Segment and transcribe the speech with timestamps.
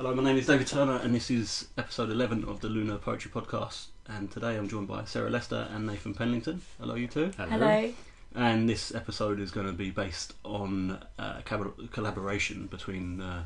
[0.00, 3.30] Hello, my name is David Turner, and this is episode 11 of the Lunar Poetry
[3.30, 3.88] Podcast.
[4.08, 6.60] And today I'm joined by Sarah Lester and Nathan Penlington.
[6.80, 7.32] Hello, you two.
[7.36, 7.92] Hello.
[8.34, 13.42] And this episode is going to be based on uh, cab- collaboration between uh,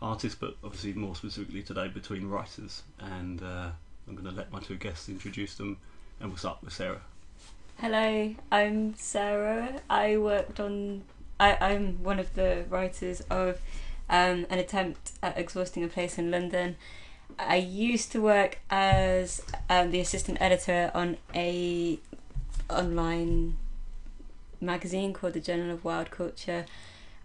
[0.00, 2.84] artists, but obviously more specifically today between writers.
[3.00, 3.70] And uh,
[4.06, 5.78] I'm going to let my two guests introduce them,
[6.20, 7.00] and we'll start with Sarah.
[7.78, 9.80] Hello, I'm Sarah.
[9.90, 11.02] I worked on.
[11.40, 13.58] I, I'm one of the writers of
[14.08, 16.76] um, an attempt at exhausting a place in London.
[17.38, 21.98] I used to work as um, the assistant editor on a
[22.68, 23.56] online
[24.60, 26.66] magazine called the Journal of Wild Culture,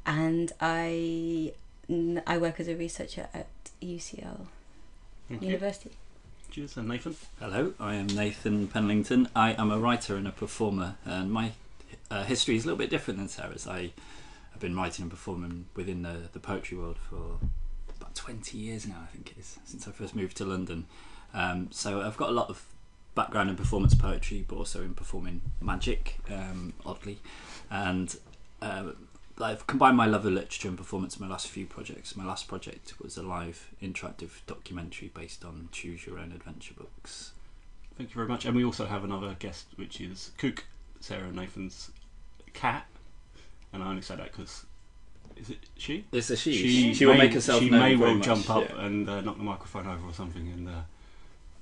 [0.05, 1.53] and I
[2.25, 3.47] I work as a researcher at
[3.81, 4.47] UCL
[5.29, 5.41] Thank.
[5.41, 5.91] University.
[6.51, 7.15] Cheers, and Nathan.
[7.39, 9.29] Hello, I am Nathan Penlington.
[9.35, 11.51] I am a writer and a performer, and my
[12.09, 13.67] uh, history is a little bit different than Sarah's.
[13.67, 13.91] I
[14.57, 17.37] have been writing and performing within the, the poetry world for
[17.99, 20.87] about 20 years now, I think it is, since I first moved to London.
[21.33, 22.65] Um, so I've got a lot of
[23.13, 27.19] background in performance poetry, but also in performing magic, um, oddly.
[27.69, 28.15] And
[28.61, 28.91] uh,
[29.39, 32.15] I've combined my love of literature and performance in my last few projects.
[32.15, 37.33] My last project was a live interactive documentary based on choose your own adventure books.
[37.95, 38.45] Thank you very much.
[38.45, 40.65] And we also have another guest, which is Cook,
[40.99, 41.91] Sarah Nathan's
[42.53, 42.87] cat.
[43.73, 44.65] And I only say that because.
[45.35, 46.05] Is it she?
[46.11, 46.93] It's a she.
[46.93, 48.85] She, will may, make herself She may well much, jump up yeah.
[48.85, 50.81] and uh, knock the microphone over or something, and uh,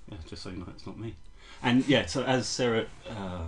[0.10, 1.16] yeah, just so you know, it's not me.
[1.62, 3.44] And yeah, so as Sarah uh,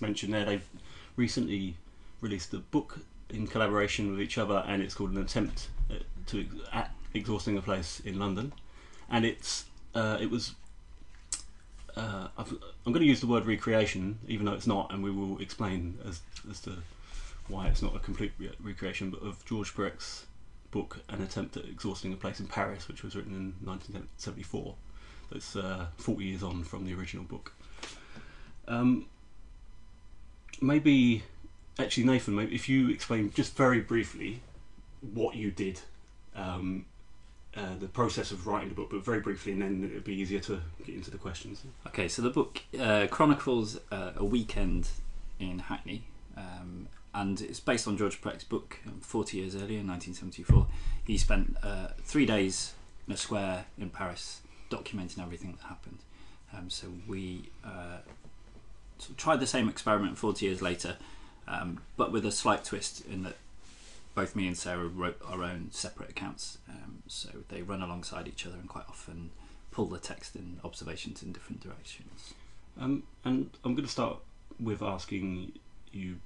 [0.00, 0.68] mentioned there, they've
[1.16, 1.76] recently
[2.20, 2.98] released a book
[3.30, 5.68] in collaboration with each other, and it's called an attempt
[6.26, 8.52] to ex- at exhausting a place in London,
[9.10, 10.54] and it's uh, it was.
[11.94, 12.50] Uh, I've,
[12.86, 15.98] I'm going to use the word recreation, even though it's not, and we will explain
[16.06, 16.78] as as to
[17.52, 20.26] why it's not a complete re- recreation, but of George Perec's
[20.70, 24.74] book, An Attempt at Exhausting a Place in Paris, which was written in 1974.
[25.30, 27.52] That's uh, 40 years on from the original book.
[28.66, 29.06] Um,
[30.60, 31.22] maybe,
[31.78, 34.40] actually, Nathan, maybe if you explain just very briefly
[35.12, 35.80] what you did,
[36.34, 36.86] um,
[37.54, 40.40] uh, the process of writing the book, but very briefly, and then it'd be easier
[40.40, 41.62] to get into the questions.
[41.86, 44.88] Okay, so the book uh, chronicles uh, a weekend
[45.38, 46.04] in Hackney,
[46.36, 50.66] um, and it's based on George Perec's book um, 40 years earlier, in 1974.
[51.06, 52.72] He spent uh, three days
[53.06, 54.40] in a square in Paris
[54.70, 55.98] documenting everything that happened.
[56.56, 57.98] Um, so we uh,
[59.16, 60.96] tried the same experiment 40 years later,
[61.48, 63.36] um, but with a slight twist in that
[64.14, 66.58] both me and Sarah wrote our own separate accounts.
[66.68, 69.30] Um, so they run alongside each other and quite often
[69.70, 72.34] pull the text and observations in different directions.
[72.78, 74.18] Um, and I'm going to start
[74.60, 75.52] with asking
[75.92, 76.16] you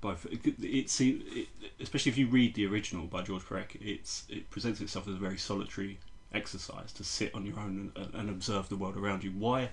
[0.00, 0.26] both.
[0.30, 1.48] It's it,
[1.80, 5.18] especially if you read the original by George Perec, it's it presents itself as a
[5.18, 5.98] very solitary
[6.32, 9.30] exercise to sit on your own and, and observe the world around you.
[9.30, 9.70] Why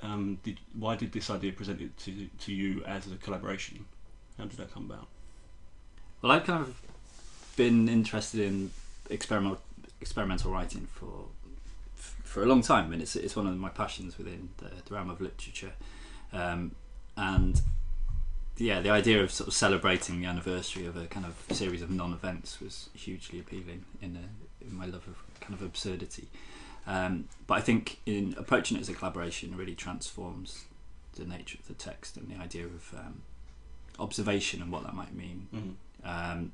[0.00, 3.86] um, did why did this idea present it to to you as a collaboration?
[4.38, 5.08] How did that come about?
[6.22, 6.80] Well, I've kind of
[7.56, 8.70] been interested in
[9.10, 9.60] experimental
[10.00, 11.26] experimental writing for
[11.94, 15.10] for a long time, and it's it's one of my passions within the, the realm
[15.10, 15.72] of literature.
[16.32, 16.72] Um,
[17.16, 17.62] and
[18.56, 21.90] yeah, the idea of sort of celebrating the anniversary of a kind of series of
[21.90, 26.28] non-events was hugely appealing in, a, in my love of kind of absurdity.
[26.86, 30.64] Um, but I think in approaching it as a collaboration, really transforms
[31.14, 33.22] the nature of the text and the idea of um,
[33.98, 35.48] observation and what that might mean.
[35.54, 36.08] Mm-hmm.
[36.08, 36.52] Um,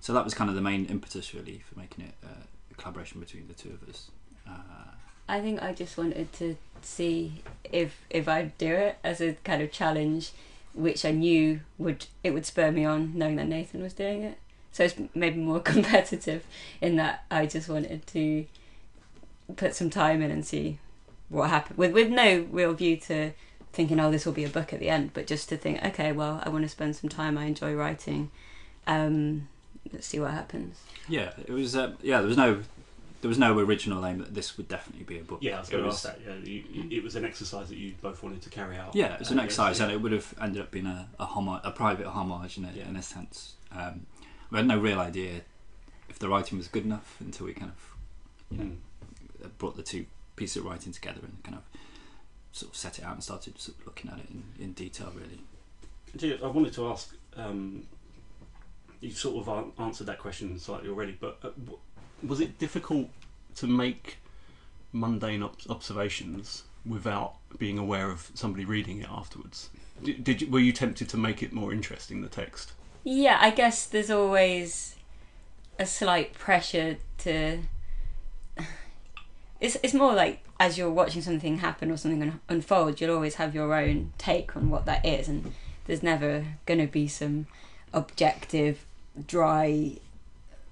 [0.00, 3.20] so that was kind of the main impetus, really, for making it uh, a collaboration
[3.20, 4.10] between the two of us.
[4.46, 4.92] Uh,
[5.28, 9.62] I think I just wanted to see if if I'd do it as a kind
[9.62, 10.30] of challenge,
[10.76, 14.38] which I knew would it would spur me on, knowing that Nathan was doing it.
[14.72, 16.44] So it's maybe more competitive
[16.80, 18.46] in that I just wanted to
[19.56, 20.78] put some time in and see
[21.28, 23.32] what happened with with no real view to
[23.72, 26.10] thinking oh this will be a book at the end but just to think okay
[26.10, 28.30] well i want to spend some time i enjoy writing
[28.86, 29.46] um
[29.92, 31.76] let's see what happens yeah, it was.
[31.76, 32.62] Uh, yeah, there was no,
[33.22, 35.38] there was no original aim that this would definitely be a book.
[35.42, 36.20] Yeah, I was It going to was- ask that.
[36.26, 38.94] Yeah, you, it was an exercise that you both wanted to carry out.
[38.94, 41.60] Yeah, it was an exercise, and it would have ended up being a a, homo-
[41.64, 42.88] a private homage in a, Yeah.
[42.88, 43.54] in a sense.
[43.72, 44.06] Um,
[44.50, 45.40] we had no real idea
[46.08, 47.94] if the writing was good enough until we kind of,
[48.50, 48.70] you know,
[49.44, 49.50] Mm.
[49.58, 50.06] brought the two
[50.36, 51.62] pieces of writing together and kind of
[52.52, 55.12] sort of set it out and started sort of looking at it in, in detail.
[55.14, 55.40] Really,
[56.16, 57.14] Gee, I wanted to ask.
[57.36, 57.84] Um,
[59.00, 61.50] you've sort of answered that question slightly already, but uh,
[62.26, 63.08] was it difficult
[63.56, 64.18] to make
[64.92, 69.70] mundane ob- observations without being aware of somebody reading it afterwards?
[70.02, 72.72] Did, did you, were you tempted to make it more interesting the text?
[73.04, 74.96] Yeah, I guess there's always
[75.78, 77.60] a slight pressure to
[79.60, 83.54] it's it's more like as you're watching something happen or something unfold, you'll always have
[83.54, 85.52] your own take on what that is, and
[85.86, 87.46] there's never going to be some
[87.92, 88.84] objective,
[89.26, 89.98] dry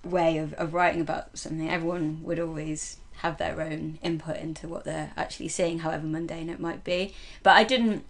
[0.04, 1.68] way of, of writing about something.
[1.68, 6.60] Everyone would always have their own input into what they're actually seeing, however mundane it
[6.60, 7.14] might be.
[7.42, 8.04] But I didn't.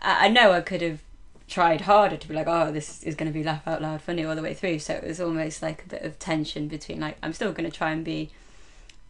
[0.00, 1.00] I, I know I could have
[1.48, 4.24] tried harder to be like, oh, this is going to be laugh out loud funny
[4.24, 4.78] all the way through.
[4.78, 7.76] So it was almost like a bit of tension between like I'm still going to
[7.76, 8.30] try and be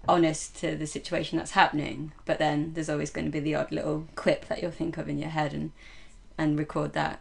[0.06, 3.72] honest to the situation that's happening, but then there's always going to be the odd
[3.72, 5.72] little quip that you'll think of in your head and
[6.36, 7.20] and record that.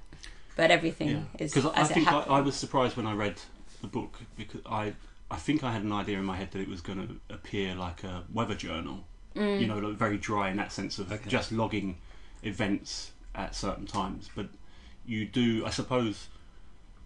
[0.56, 2.20] But everything Yeah, is because I, think I.
[2.22, 3.36] I was surprised when I read
[3.84, 4.94] the book because I
[5.30, 7.76] I think I had an idea in my head that it was going to appear
[7.76, 9.04] like a weather journal.
[9.36, 9.62] Mm.
[9.62, 11.30] You know, like very dry in that sense of Okay.
[11.30, 11.98] just logging
[12.44, 14.30] events at certain times.
[14.36, 14.48] But
[15.06, 16.28] you do, I suppose,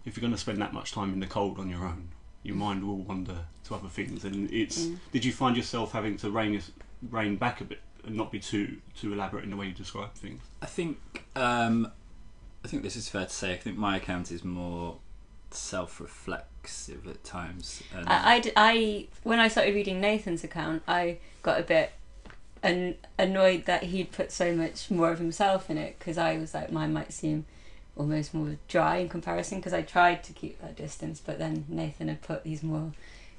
[0.04, 2.08] if you're going to spend that much time in the cold on your own,
[2.42, 4.24] your mind will wander to other things.
[4.24, 4.86] And it's.
[4.86, 4.98] Mm.
[5.12, 6.60] Did you find yourself having to rein
[7.10, 10.12] rein back a bit and not be too too elaborate in the way you describe
[10.14, 10.42] things?
[10.60, 10.98] I think
[11.34, 11.90] um,
[12.64, 13.52] I think this is fair to say.
[13.54, 14.98] I think my account is more
[16.68, 17.82] self-reflexive at times.
[17.94, 21.92] And I, I I- when I started reading Nathan's account, I got a bit
[22.62, 26.54] an- annoyed that he'd put so much more of himself in it because I was
[26.54, 27.46] like, mine might seem
[27.96, 32.08] almost more dry in comparison because I tried to keep that distance, but then Nathan
[32.08, 32.92] had put these more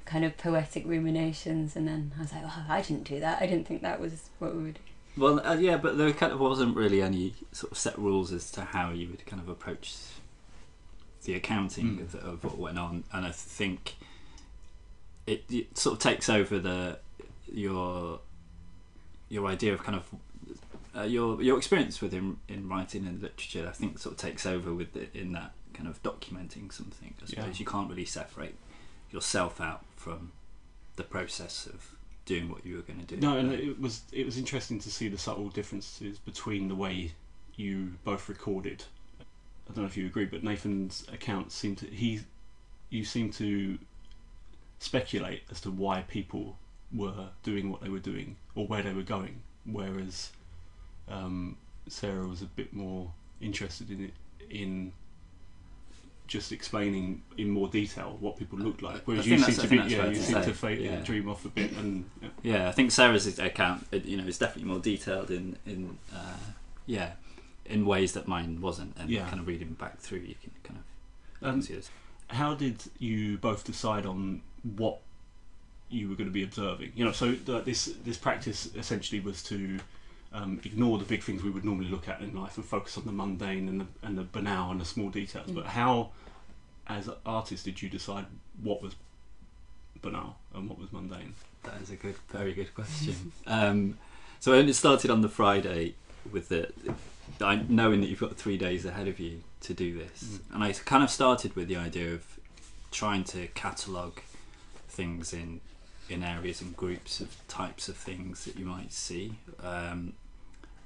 [0.06, 3.42] kind of poetic ruminations, and then I was like, oh, I didn't do that.
[3.42, 4.80] I didn't think that was what we would.
[5.16, 8.50] Well, uh, yeah, but there kind of wasn't really any sort of set rules as
[8.52, 9.96] to how you would kind of approach
[11.24, 12.02] the accounting Mm.
[12.02, 13.96] of, of what went on, and I think
[15.28, 17.00] it, it sort of takes over the
[17.52, 18.20] your
[19.30, 20.16] your idea of kind of
[20.96, 23.68] uh, your your experience with in, in writing and literature.
[23.68, 27.14] I think sort of takes over with the, in that kind of documenting something.
[27.22, 27.54] I suppose Yeah.
[27.60, 28.56] you can't really separate
[29.12, 30.32] yourself out from
[30.96, 31.92] the process of
[32.26, 33.18] doing what you were going to do.
[33.18, 37.12] No, and it was it was interesting to see the subtle differences between the way
[37.56, 38.86] you both recorded.
[39.70, 42.22] I don't know if you agree, but Nathan's account seemed to he
[42.90, 43.78] you seem to
[44.80, 46.58] speculate as to why people
[46.94, 50.32] were doing what they were doing or where they were going, whereas
[51.08, 51.58] um,
[51.88, 53.12] Sarah was a bit more
[53.42, 54.14] interested in it
[54.50, 54.92] in
[56.26, 59.02] just explaining in more detail what people looked like.
[59.06, 61.02] Whereas you seem to be yeah, you to seem say, to fade, yeah.
[61.02, 62.30] dream off a bit and yeah.
[62.44, 66.38] Yeah, I think Sarah's account, you know, is definitely more detailed in in uh,
[66.86, 67.14] yeah,
[67.70, 68.98] in ways that mine wasn't.
[68.98, 69.28] And Yeah.
[69.30, 70.84] kind of reading back through, you can kind of
[71.34, 71.90] you can Um, see this.
[72.30, 75.00] how did you both decide on what
[75.90, 76.92] you were going to be observing?
[76.96, 79.80] You know, so the, this this practice essentially was to
[80.32, 83.06] um, ignore the big things we would normally look at in life and focus on
[83.06, 85.50] the mundane and the and the banal and the small details.
[85.50, 85.56] Mm.
[85.56, 86.12] But how,
[86.88, 88.26] as artists, did you decide
[88.62, 88.96] what was
[90.02, 91.34] banal and what was mundane?
[91.64, 93.32] That is a good, very good question.
[93.48, 93.98] um,
[94.40, 95.96] so it started on the Friday
[96.32, 96.72] with the,
[97.42, 100.56] I, knowing that you've got three days ahead of you to do this, Mm.
[100.56, 102.24] and I kind of started with the idea of
[102.92, 104.22] trying to catalogue
[104.88, 105.62] things in
[106.10, 110.14] in areas and groups of types of things that you might see, um,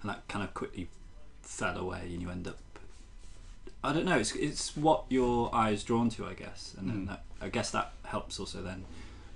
[0.01, 0.89] and that kind of quickly
[1.41, 2.57] fell away, and you end up.
[3.85, 4.17] I don't know.
[4.17, 7.07] It's it's what your eye is drawn to, I guess, and then Mm.
[7.07, 8.85] that, I guess that helps also then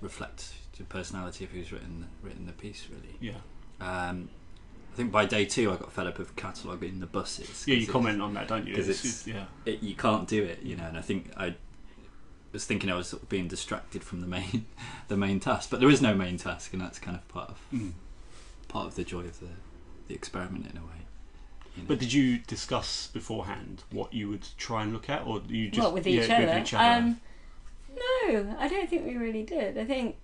[0.02, 2.88] reflect the personality of who's written written the piece.
[2.90, 3.40] Really, Yeah,
[3.80, 4.30] um,
[4.98, 7.48] think by day two I got fed up of cataloguing the buses.
[7.48, 7.54] yeah.
[7.54, 8.74] 'cause You it's- comment on that, don't you?
[8.74, 10.86] Because it's- yeah, it, you can't do it, you know.
[10.86, 11.56] And I think I
[12.52, 14.66] was thinking I was sort of being distracted from the main
[15.08, 17.60] the main task, but there is no main task, and that's kind of part of
[17.74, 17.92] Mm.
[18.68, 19.50] part of the joy of the
[20.08, 21.02] the experiment in a way.
[21.76, 21.88] you know.
[21.90, 25.84] But did you discuss beforehand what you would try and look at, or you just
[25.84, 26.46] what with yeah, each other?
[26.48, 27.04] With each other?
[27.06, 27.22] Um,
[27.96, 29.78] no, I don't think we really did.
[29.78, 30.16] I think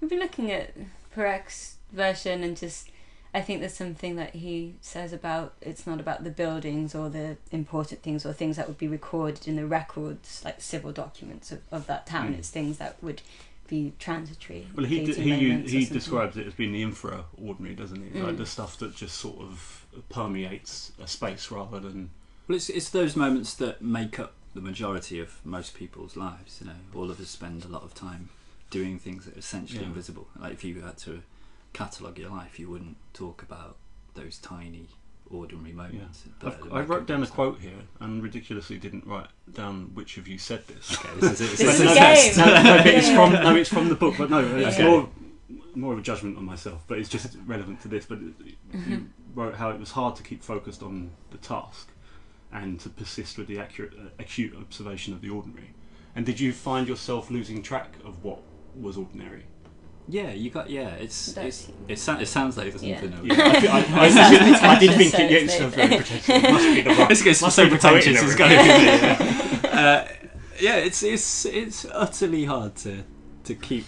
[0.00, 0.74] we've been looking at
[1.14, 2.89] Perec's version and just.
[3.32, 7.36] I think there's something that he says about it's not about the buildings or the
[7.52, 11.60] important things or things that would be recorded in the records, like civil documents of,
[11.70, 12.34] of that town.
[12.34, 12.38] Mm.
[12.38, 13.22] It's things that would
[13.68, 14.66] be transitory.
[14.74, 18.20] Well, he d- he he describes it as being the infra-ordinary, doesn't he?
[18.20, 18.38] Like Mm.
[18.38, 22.10] the stuff that just sort of permeates a space rather than
[22.48, 26.58] Well, it's, it's those moments that make up the majority of most people's lives.
[26.60, 28.30] You know, all of us spend a lot of time
[28.70, 29.86] doing things that are essentially Yeah.
[29.86, 30.26] invisible.
[30.36, 31.22] Like if you had to
[31.72, 33.76] catalogue your life, you wouldn't talk about
[34.14, 34.88] those tiny,
[35.30, 36.24] ordinary moments.
[36.40, 40.16] that I've, I wrote down a your quote here and ridiculously didn't write down which
[40.18, 40.92] of you said this.
[40.98, 42.36] Okay, this is, This is a a test.
[42.36, 42.46] game.
[42.46, 43.14] no, no, but it's Yeah.
[43.14, 44.14] from no, it's from the book.
[44.18, 44.88] But no, it's Okay.
[44.88, 45.08] more
[45.76, 46.82] more of a judgment on myself.
[46.88, 48.04] But it's just relevant to this.
[48.06, 48.90] But Mm-hmm.
[48.90, 51.88] you wrote how it was hard to keep focused on the task
[52.52, 55.70] and to persist with the accurate, uh, acute observation of the ordinary.
[56.16, 58.40] And did you find yourself losing track of what
[58.74, 59.44] was ordinary
[60.10, 60.88] Yeah, you got yeah.
[60.94, 63.00] It's it's it, sou- it sounds like there's Yeah.
[63.00, 63.24] something.
[63.26, 63.70] Yeah, over I, there.
[63.70, 66.28] I, I, I, I did think So it, yeah, it's it's so very pretentious.
[66.28, 67.10] It must be the right.
[67.10, 68.20] It's, it's must so be the poet in pretentious.
[68.20, 68.48] the It's room.
[68.48, 69.68] got to be.
[69.68, 69.80] me, yeah.
[69.80, 70.08] uh,
[70.60, 73.04] yeah, it's it's it's utterly hard to
[73.44, 73.86] to keep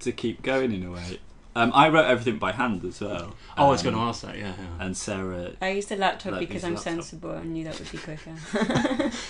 [0.00, 1.20] to keep going in a way.
[1.56, 3.34] Um, I wrote everything by hand as well.
[3.56, 4.36] Oh, I was Um, going to ask that.
[4.38, 4.84] Yeah, yeah.
[4.84, 6.84] And Sarah, I used a laptop because I'm laptop.
[6.94, 8.34] sensible and knew that would be quicker.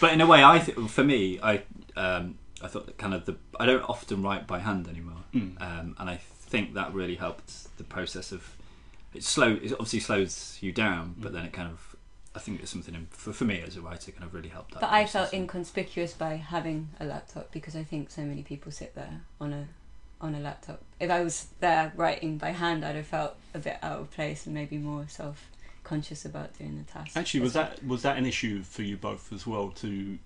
[0.00, 1.62] but in a way, I th- for me, I
[1.96, 5.60] um, I thought that kind of the I don't often write by hand anymore, Mm.
[5.60, 8.56] um, and I think that really helped the process of
[9.14, 9.54] it slow.
[9.62, 11.34] It obviously slows you down, but Mm.
[11.34, 11.94] then it kind of
[12.34, 14.72] I think it's something in, for for me as a writer kind of really helped
[14.72, 14.80] that.
[14.80, 18.94] But I felt inconspicuous by having a laptop because I think so many people sit
[18.94, 19.66] there on a
[20.20, 20.82] on a laptop.
[21.00, 24.46] If I was there writing by hand, I'd have felt a bit out of place
[24.46, 25.48] and maybe more self
[25.84, 27.16] conscious about doing the task.
[27.16, 30.18] Actually, was that was that an issue for you both as well to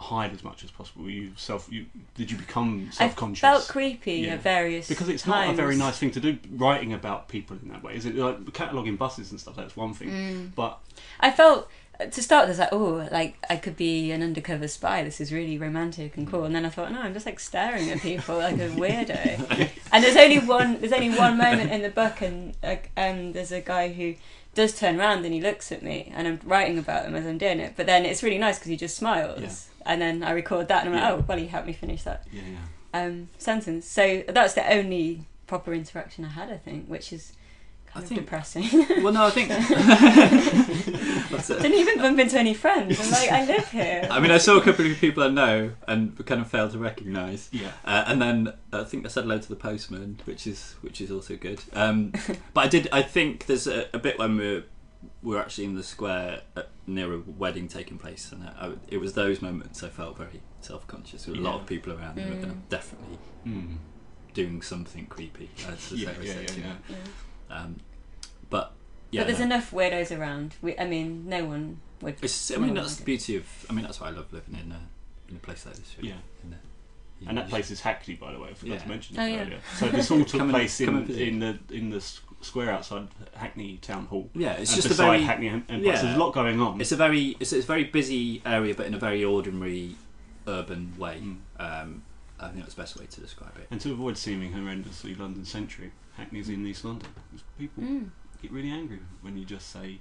[0.00, 1.08] hide as much as possible?
[1.08, 1.70] You self?
[1.70, 3.40] You did you become self conscious?
[3.40, 4.34] felt creepy Yeah.
[4.34, 5.48] at various because it's times.
[5.48, 6.38] not a very nice thing to do.
[6.50, 9.56] Writing about people in that way is it like cataloging buses and stuff?
[9.56, 10.54] That's one thing, Mm.
[10.54, 10.78] but
[11.20, 11.68] I felt
[12.12, 15.04] to start with, I was like, oh, like I could be an undercover spy.
[15.04, 16.44] This is really romantic and cool.
[16.44, 19.68] And then I thought, no, I'm just like staring at people like a weirdo.
[19.92, 20.80] and there's only one.
[20.80, 22.56] There's only one moment in the book, and
[22.96, 24.14] um, there's a guy who
[24.54, 27.38] does turn around and he looks at me, and I'm writing about him as I'm
[27.38, 27.74] doing it.
[27.76, 29.40] But then it's really nice because he just smiles.
[29.40, 29.52] Yeah.
[29.86, 31.10] And then I record that, and I'm Yeah.
[31.12, 32.42] like, oh, well, he helped me finish that yeah,
[32.92, 33.02] yeah.
[33.04, 33.86] um, sentence.
[33.86, 37.32] So that's the only proper interaction I had, I think, which is
[37.92, 38.86] kind I of think- depressing.
[39.02, 39.48] Well, no, I think.
[41.60, 43.00] Didn't even bump into any friends.
[43.00, 44.06] I'm like, I live here.
[44.10, 46.78] I mean, I saw a couple of people I know and kind of failed to
[46.78, 47.48] recognise.
[47.52, 47.72] Yeah.
[47.84, 51.10] Uh, and then I think I said hello to the postman, which is which is
[51.10, 51.62] also good.
[51.72, 52.12] Um,
[52.54, 52.88] but I did.
[52.92, 54.64] I think there's a, a bit when we're
[55.22, 58.98] we're actually in the square at, near a wedding taking place, and I, I- it
[58.98, 61.24] was those moments I felt very self conscious.
[61.24, 62.48] There were a lot of people around, and Mm.
[62.48, 63.76] were definitely Mm.
[64.34, 65.48] doing something creepy.
[65.66, 66.74] As Yeah, Sarah yeah, yeah.
[66.88, 66.96] Yeah.
[67.50, 67.76] Um,
[68.48, 68.72] but
[69.10, 69.46] yeah, but there's no.
[69.46, 70.54] enough weirdos around.
[70.62, 72.16] We, I mean, no one would.
[72.22, 73.46] It's, I mean, No, that's the beauty of.
[73.68, 74.80] I mean, that's why I love living in a
[75.28, 75.94] in a place like this.
[75.98, 76.10] Really.
[76.10, 76.16] Yeah.
[76.44, 76.56] In the,
[77.20, 78.48] you And that place is Hackney, by the way.
[78.50, 78.78] I forgot Yeah.
[78.80, 79.40] to mention Oh, it yeah.
[79.42, 79.58] earlier.
[79.76, 82.00] So this all took place come in, in the in the
[82.40, 84.30] square outside Hackney Town Hall.
[84.34, 85.22] Yeah, it's and just a very.
[85.22, 85.78] Hackney Empire.
[85.78, 86.00] So yeah.
[86.00, 86.80] there's a lot going on.
[86.80, 87.36] It's a very.
[87.40, 89.96] It's, it's a very busy area, but in a very ordinary,
[90.46, 91.20] urban way.
[91.22, 91.36] Mm.
[91.58, 92.02] Um,
[92.38, 93.66] I think that's the best way to describe it.
[93.70, 97.08] And to avoid seeming horrendously London century, Hackney's in East London.
[97.58, 98.10] People Mm.
[98.42, 99.98] get really angry when you just say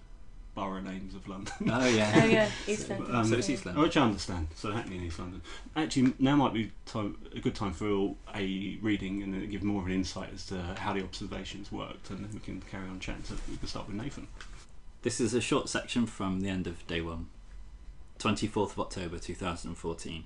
[0.53, 1.53] borough names of London.
[1.71, 2.11] Oh yeah.
[2.23, 3.15] Oh yeah, East London.
[3.15, 3.81] Um, so it's East London.
[3.83, 4.47] Which I understand.
[4.55, 5.41] So Hackney in East London.
[5.77, 9.81] Actually, now might be time, a good time for a reading and then give more
[9.81, 12.99] of an insight as to how the observations worked, and then we can carry on
[12.99, 13.23] chatting.
[13.23, 14.27] So we can start with Nathan.
[15.01, 17.27] This is a short section from the end of day one.
[18.19, 20.25] 24th of October 2014,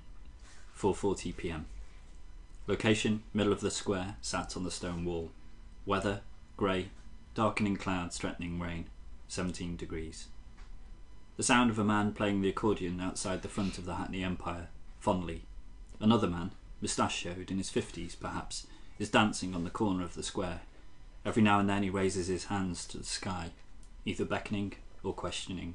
[0.76, 1.66] 4:40 p.m.
[2.66, 5.30] Location: middle of the square, sat on the stone wall.
[5.86, 6.22] Weather:
[6.56, 6.88] grey,
[7.34, 8.86] darkening clouds, threatening rain.
[9.28, 10.28] 17 degrees.
[11.36, 14.68] The sound of a man playing the accordion outside the front of the Hackney Empire,
[15.00, 15.42] fondly.
[15.98, 18.66] Another man, mustachioed, in his fifties perhaps,
[18.98, 20.60] is dancing on the corner of the square.
[21.24, 23.50] Every now and then he raises his hands to the sky,
[24.04, 25.74] either beckoning or questioning.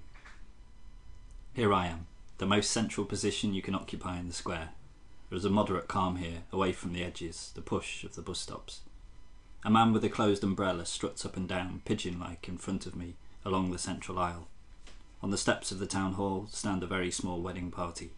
[1.53, 4.69] Here I am, the most central position you can occupy in the square.
[5.29, 8.39] There is a moderate calm here, away from the edges, the push of the bus
[8.39, 8.81] stops.
[9.65, 12.95] A man with a closed umbrella struts up and down, pigeon like, in front of
[12.95, 14.47] me, along the central aisle.
[15.21, 18.11] On the steps of the town hall stand a very small wedding party.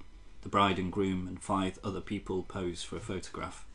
[0.44, 3.66] The bride and groom and five other people pose for a photograph.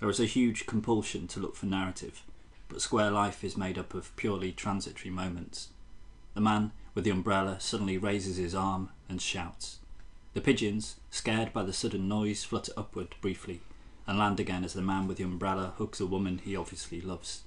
[0.00, 2.24] There is a huge compulsion to look for narrative,
[2.68, 5.68] but square life is made up of purely transitory moments.
[6.34, 9.78] The man with the umbrella suddenly raises his arm and shouts.
[10.34, 13.60] The pigeons, scared by the sudden noise, flutter upward briefly
[14.06, 17.42] and land again as the man with the umbrella hugs a woman he obviously loves.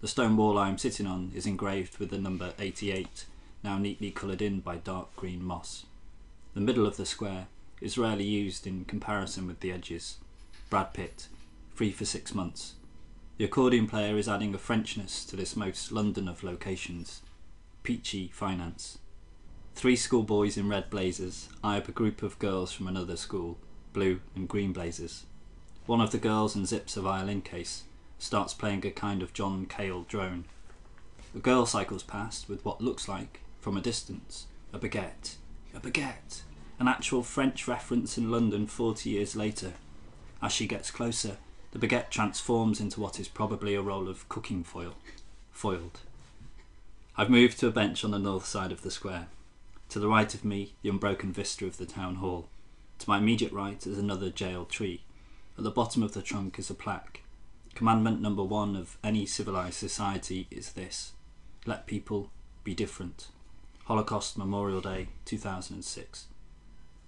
[0.00, 3.24] The stone wall I am sitting on is engraved with the number 88,
[3.62, 5.86] now neatly coloured in by dark green moss.
[6.54, 7.46] The middle of the square
[7.80, 10.18] is rarely used in comparison with the edges.
[10.70, 11.28] Brad Pitt,
[11.74, 12.74] free for six months.
[13.38, 17.22] The accordion player is adding a Frenchness to this most London of locations.
[17.82, 18.98] Peachy finance.
[19.74, 23.58] Three schoolboys in red blazers eye up a group of girls from another school,
[23.92, 25.26] blue and green blazers.
[25.86, 27.84] One of the girls unzips a violin case,
[28.18, 30.46] starts playing a kind of John Cale drone.
[31.32, 35.36] A girl cycles past with what looks like, from a distance, a baguette.
[35.72, 36.42] A baguette!
[36.80, 39.74] An actual French reference in London 40 years later.
[40.42, 41.36] As she gets closer,
[41.70, 44.94] the baguette transforms into what is probably a roll of cooking foil.
[45.52, 46.00] Foiled.
[47.16, 49.28] I've moved to a bench on the north side of the square.
[49.90, 52.48] To the right of me, the unbroken vista of the town hall.
[52.98, 55.02] To my immediate right is another jail tree.
[55.58, 57.22] At the bottom of the trunk is a plaque.
[57.74, 61.12] Commandment number one of any civilized society is this
[61.64, 62.30] let people
[62.62, 63.28] be different.
[63.84, 66.26] Holocaust Memorial Day 2006.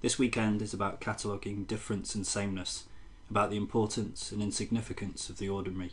[0.01, 2.85] This weekend is about cataloguing difference and sameness,
[3.29, 5.93] about the importance and insignificance of the ordinary.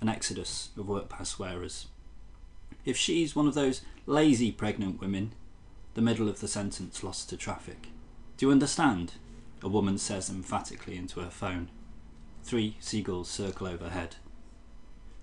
[0.00, 1.88] An exodus of work pass wearers.
[2.86, 5.32] If she's one of those lazy pregnant women,
[5.92, 7.88] the middle of the sentence lost to traffic.
[8.38, 9.12] Do you understand?
[9.62, 11.70] A woman says emphatically into her phone.
[12.42, 14.16] Three seagulls circle overhead.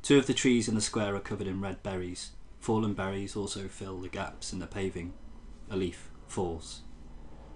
[0.04, 2.32] Two of the trees in the square are covered in red berries.
[2.60, 5.14] Fallen berries also fill the gaps in the paving.
[5.70, 6.82] A leaf falls.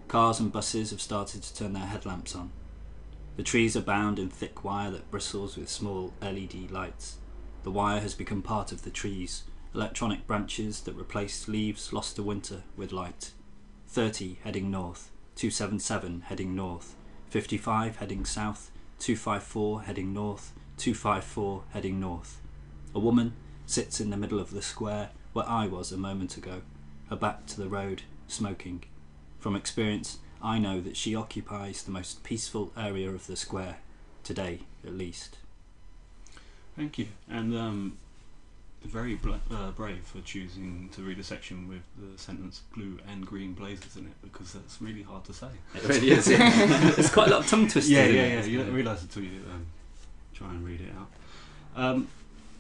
[0.08, 2.52] Cars and buses have started to turn their headlamps on.
[3.38, 7.18] The trees are bound in thick wire that bristles with small LED lights.
[7.64, 12.24] The wire has become part of the trees, electronic branches that replace leaves lost to
[12.24, 13.32] winter with light.
[13.88, 16.96] 30 heading north, 277 heading north,
[17.30, 22.40] 55 heading south, 254 heading north, 254 heading north.
[22.94, 23.34] A woman
[23.66, 26.62] sits in the middle of the square where I was a moment ago,
[27.10, 28.84] her back to the road, smoking.
[29.40, 33.78] From experience, I know that she occupies the most peaceful area of the square,
[34.24, 35.38] today at least.
[36.76, 37.08] Thank you.
[37.30, 37.98] And um,
[38.88, 43.26] very bla- uh, brave for choosing to read a section with the sentence blue and
[43.26, 45.48] green blazers in it because that's really hard to say.
[45.76, 46.26] It really is.
[46.26, 47.90] There's quite a lot of tongue twisters.
[47.90, 48.44] yeah, in yeah, yeah.
[48.44, 49.66] You don't realise until you um,
[50.34, 51.84] try and read it out.
[51.84, 52.08] Um,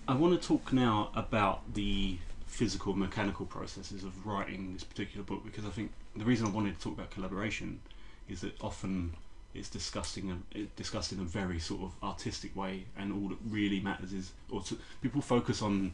[0.08, 5.44] I want to talk now about the physical, mechanical processes of writing this particular book
[5.44, 7.80] because I think the reason I wanted to talk about collaboration
[8.28, 9.13] is that often
[9.54, 13.38] it's discussed in a, discussed in a very sort of artistic way, and all that
[13.50, 15.92] really matters is, or to, people focus on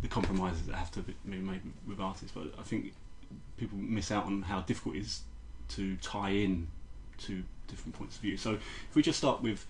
[0.00, 2.92] the compromises that have to be made with artists, but I think
[3.56, 5.20] people miss out on how difficult it is
[5.68, 6.68] to tie in
[7.18, 8.36] to different points of view.
[8.36, 9.66] So if we just start with,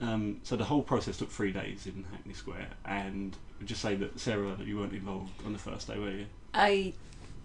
[0.00, 4.18] um, so the whole process took three days in Hackney Square, and just say that
[4.18, 6.26] Sarah, you weren't involved on the first day, were you?
[6.52, 6.92] I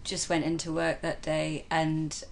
[0.03, 2.23] just went into work that day and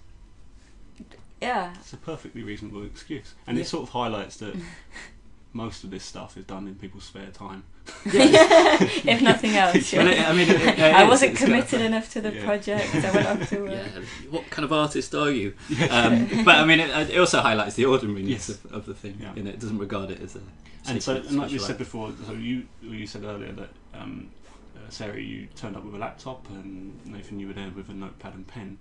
[1.40, 3.62] yeah, It's a perfectly reasonable excuse, and Yeah.
[3.62, 4.56] it sort of highlights that
[5.52, 7.64] most of this stuff is done in people's spare time.
[8.04, 9.92] if nothing else.
[9.92, 10.12] Well, yeah.
[10.12, 12.44] it- I mean, it- it I is, wasn't it's got- committed enough to the Yeah.
[12.44, 12.94] project.
[12.94, 13.70] I went off to work.
[13.70, 15.54] Yeah, what kind of artist are you?
[15.90, 18.48] Um, but I mean, it, it also highlights the ordinariness Yes.
[18.50, 19.32] of, of the thing, Yeah.
[19.36, 20.40] and it doesn't regard it as a.
[20.88, 24.30] And so, and like you said before, so you you said earlier that um,
[24.76, 27.92] uh, Sarah, you turned up with a laptop, and Nathan, you were there with a
[27.94, 28.78] notepad and pen.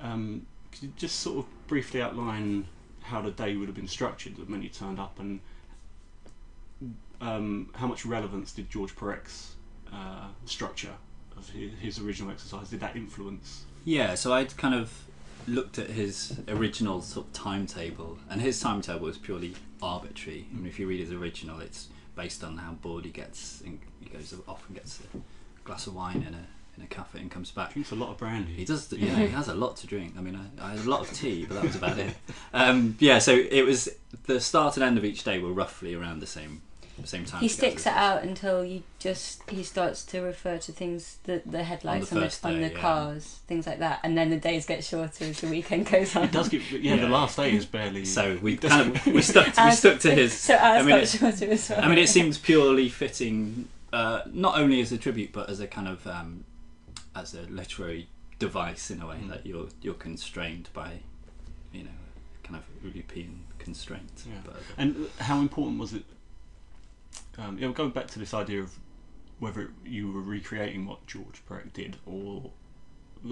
[0.00, 2.66] Um, could you just sort of briefly outline
[3.02, 5.40] how the day would have been structured when you turned up, and
[7.20, 9.54] um, how much relevance did George Perec's
[9.92, 10.94] uh, structure
[11.36, 13.64] of his, his original exercise did that influence?
[13.84, 14.92] Yeah, so I'd kind of
[15.46, 20.46] looked at his original sort of timetable, and his timetable was purely arbitrary.
[20.52, 23.80] I mean, if you read his original, it's based on how bored he gets, and
[24.00, 25.18] he goes off and gets a
[25.64, 27.72] glass of wine in a in a cafe and comes back.
[27.72, 28.52] Drinks a lot of brandy.
[28.52, 29.14] He does, yeah.
[29.16, 30.14] He has a lot to drink.
[30.16, 32.14] I mean, I, I had a lot of tea, but that was about it.
[32.52, 33.88] Um, yeah, so it was
[34.26, 36.62] the start and end of each day were roughly around the same
[37.08, 37.40] same time.
[37.40, 41.62] He sticks it out until you just he starts to refer to things the the
[41.64, 42.80] headlights On on the the, on day, the yeah.
[42.80, 46.24] cars, things like that, and then the days get shorter as the weekend goes on.
[46.24, 47.00] It does get, yeah, Yeah.
[47.02, 48.04] The last day is barely.
[48.04, 50.32] So we kind of we stuck to, we stuck to his.
[50.32, 51.80] So ours I mean, got it- shorter as well.
[51.84, 55.66] I mean, it seems purely fitting, uh, not only as a tribute, but as a
[55.66, 56.44] kind of um,
[57.14, 58.08] as a literary
[58.38, 59.28] device in a way Mm.
[59.28, 61.00] that you're you're constrained by,
[61.72, 61.90] you know,
[62.42, 64.24] kind of Oulipian constraint.
[64.26, 64.34] Yeah.
[64.44, 66.04] But, And how important was it?
[67.40, 68.74] Um, yeah, going back to this idea of
[69.38, 72.50] whether you were recreating what George Perec did, or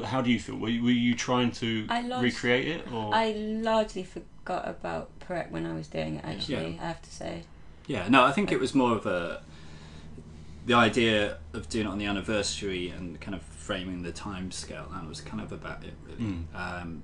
[0.05, 0.57] how do you feel?
[0.57, 5.11] Were you, were you trying to I lost- recreate it, or I largely forgot about
[5.21, 6.25] Perec when I was doing it.
[6.25, 6.83] Actually, Yeah.
[6.83, 7.43] I have to say.
[7.87, 9.43] yeah, no, I think it was more of a
[10.67, 14.87] the idea of doing it on the anniversary and kind of framing the time scale.
[14.93, 16.33] That was kind of about it, really.
[16.33, 16.43] Mm.
[16.55, 17.03] Um,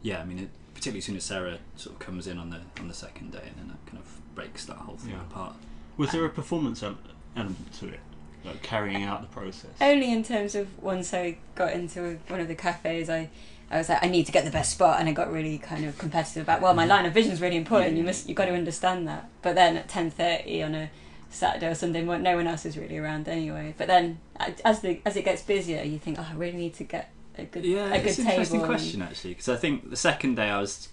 [0.00, 2.60] yeah, I mean, it, particularly as soon as Sarah sort of comes in on the
[2.80, 5.20] on the second day, and then that kind of breaks that whole thing Yeah.
[5.22, 5.54] apart.
[5.96, 8.00] Was there a performance element to it,
[8.44, 9.70] like carrying out the process?
[9.80, 13.30] Only in terms of once I got into one of the cafes, I,
[13.70, 15.84] I was like, I need to get the best spot, and I got really kind
[15.84, 16.60] of competitive about.
[16.60, 17.96] Well, my line of vision is really important.
[17.96, 19.28] You must, you got to understand that.
[19.42, 20.90] But then at ten thirty on a
[21.30, 23.74] Saturday or Sunday, no one else is really around anyway.
[23.76, 24.20] But then
[24.64, 27.44] as the as it gets busier, you think, oh, I really need to get a
[27.44, 28.34] good Yeah, a good it's an table.
[28.34, 30.88] interesting question actually, because I think the second day I was,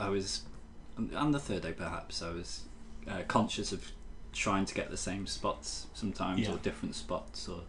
[0.00, 0.42] I was,
[0.96, 2.64] and the third day perhaps I was
[3.08, 3.92] uh, conscious of
[4.32, 6.52] trying to get the same spots sometimes Yeah.
[6.54, 7.62] or different spots or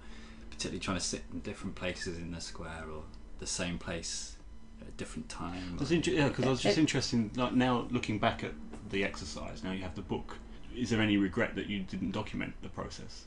[0.49, 3.03] particularly trying to sit in different places in the square or
[3.39, 4.37] the same place
[4.81, 5.75] at a different time.
[5.77, 7.35] That's inter- yeah, because I was just It- interested.
[7.37, 8.53] Like now, looking back at
[8.89, 10.37] the exercise, now you have the book.
[10.75, 13.25] is there any regret that you didn't document the process?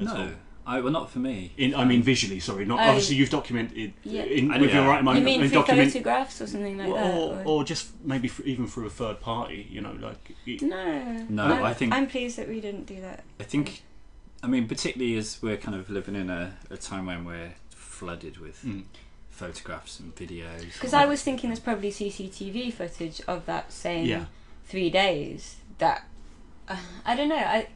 [0.00, 0.30] at all?
[0.64, 1.52] No, I well not for me.
[1.56, 2.40] In, I mean, visually.
[2.40, 2.90] Sorry, not Oh.
[2.90, 3.16] obviously.
[3.16, 4.22] You've documented Yeah.
[4.22, 4.80] in, I with know.
[4.80, 5.18] your right mind.
[5.18, 7.14] you mean and through document, photographs or something like or, that?
[7.14, 9.66] or, or just maybe f even through a third party.
[9.70, 13.00] You know, like it, no, No, I'm, I think- I'm pleased that we didn't do
[13.00, 13.24] that.
[13.40, 13.82] I think,
[14.42, 18.38] I mean, particularly as we're kind of living in a, a time when we're flooded
[18.38, 18.84] with mm.
[19.30, 20.72] photographs and videos.
[20.74, 24.24] Because I was thinking there's probably CCTV footage of that same Yeah.
[24.66, 25.56] three days.
[25.78, 26.06] That
[26.68, 27.36] uh, I don't know.
[27.36, 27.68] I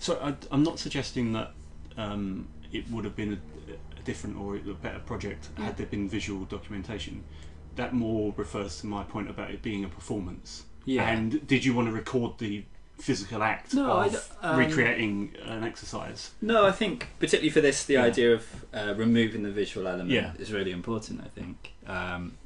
[0.00, 1.52] So I, I'm not suggesting that
[1.98, 6.08] um, it would have been a, a different or a better project had there been
[6.08, 7.24] visual documentation.
[7.76, 10.64] That more refers to my point about it being a performance.
[10.84, 11.08] yeah.
[11.10, 12.64] And did you want to record the
[12.98, 16.32] physical act No, of um, recreating an exercise?
[16.42, 18.02] No, I think particularly for this, the Yeah.
[18.04, 20.32] idea of uh, removing the visual element Yeah.
[20.38, 21.20] is really important.
[21.20, 22.36] I think, um,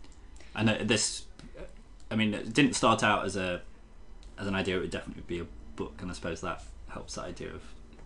[0.54, 1.24] and uh, this,
[2.10, 3.62] I mean, it didn't start out as a
[4.38, 4.76] as an idea.
[4.76, 7.62] It would definitely be a book, and I suppose that helps that idea of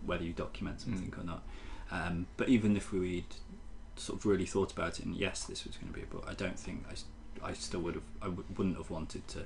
[0.07, 1.43] whether you document something or not.
[1.91, 3.25] Um, but even if we'd
[3.95, 6.25] sort of really thought about it, and yes, this was going to be a book,
[6.27, 7.05] I don't think I, s-
[7.43, 9.45] I still would have, I w- wouldn't have wanted to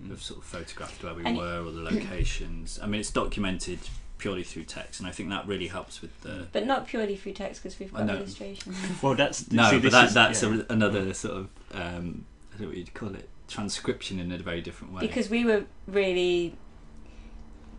[0.00, 0.08] Mm.
[0.10, 2.78] have sort of photographed where we And- were or the locations.
[2.82, 3.80] I mean, it's documented
[4.16, 6.46] purely through text, and I think that really helps with the.
[6.52, 8.76] but not purely through text because we've got illustrations.
[9.02, 10.60] Well, that's No, see, but that, is- that's yeah.
[10.68, 14.38] a, another sort of um, I don't know what you'd call it transcription in a
[14.38, 15.00] very different way.
[15.00, 16.54] because we were really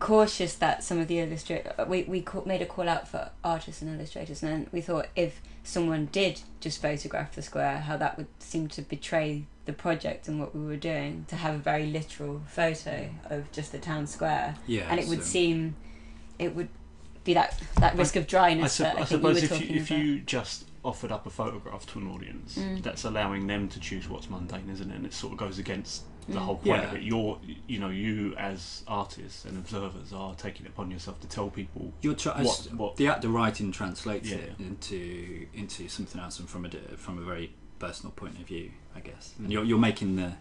[0.01, 3.81] cautious that some of the illustrators we we ca- made a call out for artists
[3.83, 8.17] and illustrators and then we thought if someone did just photograph the square how that
[8.17, 11.85] would seem to betray the project and what we were doing to have a very
[11.85, 15.75] literal photo of just the town square yeah, and it would so- seem
[16.39, 16.69] it would
[17.23, 19.43] be that that risk of I, dryness sup- that I, I think we were suppose
[19.43, 22.81] if talking you, if you just offered up a photograph to an audience, Mm.
[22.81, 24.95] that's allowing them to choose what's mundane, isn't it?
[24.95, 26.37] And it sort of goes against the Mm.
[26.37, 26.87] whole point Yeah.
[26.89, 27.01] of it.
[27.03, 31.49] You're, you know, you as artists and observers are taking it upon yourself to tell
[31.49, 34.65] people You're try- what, what the act of writing translates Yeah, it yeah.
[34.67, 38.99] into into something else and from a from a very personal point of view, I
[38.99, 39.33] guess.
[39.39, 39.43] Mm.
[39.45, 40.33] And you're you're making the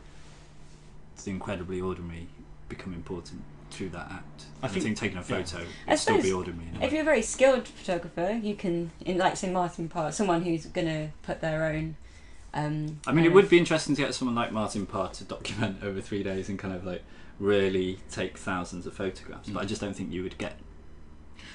[1.24, 2.28] the incredibly ordinary
[2.68, 4.44] become important through that act.
[4.62, 6.68] I I think- think, taking a photo I would still be ordinary.
[6.74, 6.90] If way.
[6.92, 11.10] you're a very skilled photographer, you can, in like say Martin Parr, someone who's gonna
[11.22, 11.96] put their own.
[12.52, 15.78] Um, I mean, it would be interesting to get someone like Martin Parr to document
[15.84, 17.02] over three days and kind of like
[17.38, 19.48] really take thousands of photographs.
[19.48, 19.68] But I Mm.
[19.68, 20.56] just don't think you would get.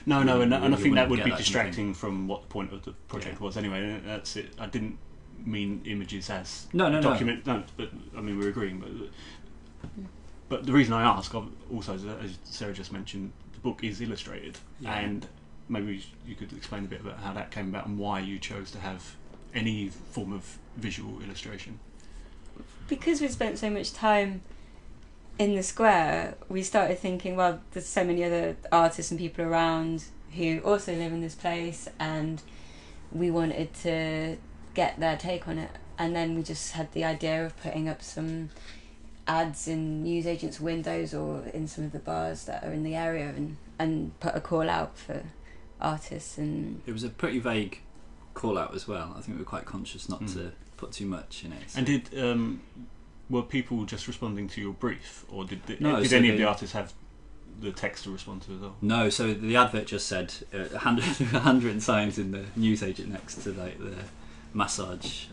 [0.05, 2.43] No, no, and, and I think that wouldn't would get be that distracting from what
[2.43, 3.45] the point of the project Yeah.
[3.45, 3.57] was.
[3.57, 4.49] Anyway, that's it.
[4.59, 4.97] I didn't
[5.45, 7.09] mean images as No, no, no.
[7.09, 7.45] document.
[7.45, 8.79] No, but I mean we're agreeing.
[8.79, 9.89] But
[10.47, 14.57] but the reason I ask, also, as- as Sarah just mentioned, the book is illustrated,
[14.79, 14.95] Yeah.
[14.95, 15.27] and
[15.67, 18.69] maybe you could explain a bit about how that came about and why you chose
[18.71, 19.15] to have
[19.55, 21.79] any form of visual illustration.
[22.87, 24.41] because we spent so much time
[25.37, 30.05] in the square, we started thinking, well, there's so many other artists and people around
[30.35, 32.41] who also live in this place, and
[33.11, 34.37] we wanted to
[34.73, 35.71] get their take on it.
[35.97, 38.49] And then we just had the idea of putting up some
[39.27, 43.29] ads in newsagents' windows or in some of the bars that are in the area,
[43.29, 45.23] and and put a call out for
[45.81, 47.79] artists and It was a pretty vague
[48.35, 49.15] call out as well.
[49.17, 50.33] I think we were quite conscious not Mm.
[50.33, 51.73] to put too much in it.
[51.75, 52.61] And did um,
[53.29, 56.37] were people just responding to your brief, or did the, No, did so any of
[56.37, 56.93] the artists have
[57.61, 58.75] the text to respond to as well?
[58.81, 61.05] No, so the advert just said uh, a hundred,
[61.49, 63.95] hundred signs in the newsagent next to like the
[64.53, 65.25] massage,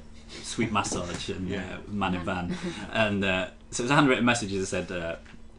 [0.43, 1.79] sweet massage, and Yeah.
[1.87, 2.57] uh, man in van,
[2.93, 5.17] and uh, so it was a handwritten messages that said uh,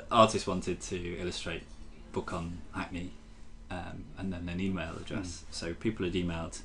[0.10, 1.63] artist wanted to illustrate
[2.13, 3.12] book on Hackney,
[3.69, 5.43] um, and then an email address.
[5.51, 6.62] So people had emailed,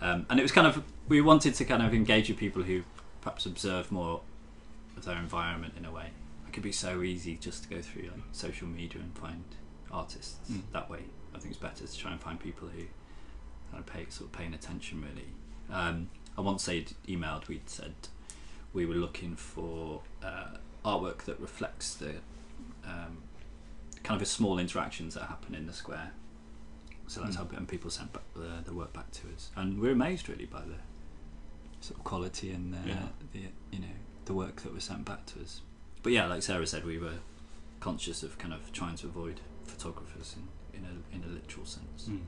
[0.00, 2.82] um, and it was kind of we wanted to kind of engage with people who
[3.20, 4.20] perhaps observe more
[4.96, 6.10] of their environment in a way.
[6.46, 9.44] It could be so easy just to go through like, social media and find
[9.92, 10.62] artists Mm.
[10.72, 11.00] that way.
[11.34, 12.84] I think it's better to try and find people who
[13.70, 15.28] kind of pay sort of paying attention really.
[15.70, 17.94] Um, I once they'd emailed, we'd said
[18.72, 22.16] we were looking for uh, artwork that reflects the
[22.84, 23.18] um,
[24.02, 26.12] kind of the small interactions that happen in the square.
[27.08, 27.50] So that's Mm.
[27.52, 30.46] how and people sent back the, the work back to us, and we're amazed really
[30.46, 30.74] by the
[31.80, 33.08] sort of quality and the, Yeah.
[33.32, 33.40] the
[33.70, 35.60] you know the work that was sent back to us.
[36.02, 37.18] But yeah, like Sarah said, we were
[37.80, 42.08] conscious of kind of trying to avoid photographers in, in a in a literal sense.
[42.08, 42.20] Mm.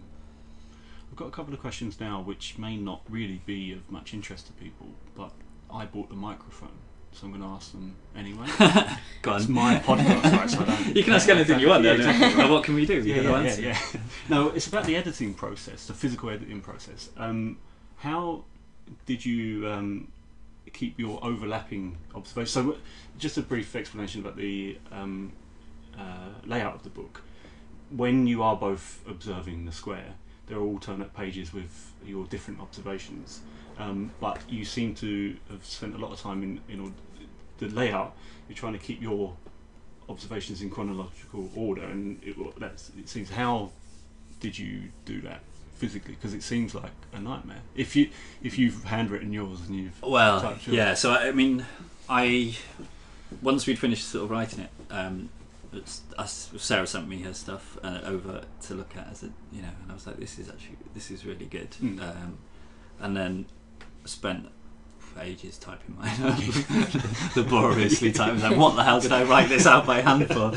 [1.10, 4.46] I've got a couple of questions now which may not really be of much interest
[4.48, 5.32] to people, but
[5.70, 6.78] I bought the microphone,
[7.12, 8.46] so I'm going to ask them anyway.
[9.22, 9.40] Go on.
[9.40, 10.50] It's my podcast, right?
[10.50, 10.86] So I don't.
[10.96, 11.84] You can ask anything you want.
[11.84, 12.08] Yeah, then.
[12.08, 12.42] exactly.
[12.42, 13.02] Now, what can we do?
[13.02, 14.00] You yeah, gotta yeah, yeah.
[14.28, 17.10] No, it's about the editing process, the physical editing process.
[17.16, 17.58] Um,
[17.96, 18.44] how
[19.06, 20.12] did you um,
[20.72, 22.52] keep your overlapping observations?
[22.52, 22.76] So,
[23.18, 25.32] just a brief explanation about the um,
[25.98, 27.22] uh, layout of the book,
[27.90, 30.14] when you are both observing the square,
[30.46, 33.40] there are alternate pages with your different observations.
[33.78, 36.94] Um, but you seem to have spent a lot of time in, in
[37.58, 38.16] the layout.
[38.48, 39.34] You're trying to keep your
[40.08, 43.30] observations in chronological order, and it, that's, it seems.
[43.30, 43.70] How
[44.40, 45.40] did you do that
[45.76, 46.14] physically?
[46.14, 47.60] Because it seems like a nightmare.
[47.74, 48.10] If you
[48.42, 50.68] if you've handwritten yours and you've Well, yours.
[50.68, 50.94] yeah.
[50.94, 51.64] So I I mean,
[52.08, 52.56] I
[53.42, 55.28] once we'd finished sort of writing it, um,
[56.16, 59.08] us, Sarah sent me her stuff uh, over to look at.
[59.08, 61.70] As a, you know, and I was like, this is actually this is really good.
[61.82, 62.00] Mm.
[62.00, 62.38] Um,
[63.00, 63.46] and then
[64.08, 64.46] spent
[65.20, 68.40] ages typing mine up, laboriously typing.
[68.40, 70.52] Like, what the hell did I write this out by hand for?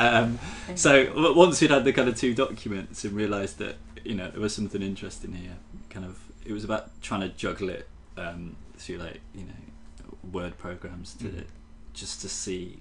[0.00, 0.38] Um,
[0.76, 4.40] so once we'd had the kind of two documents and realised that you know there
[4.40, 5.56] was something interesting here,
[5.90, 10.56] kind of it was about trying to juggle it um, through like you know word
[10.58, 11.44] programs to Mhm.
[11.92, 12.80] just to see.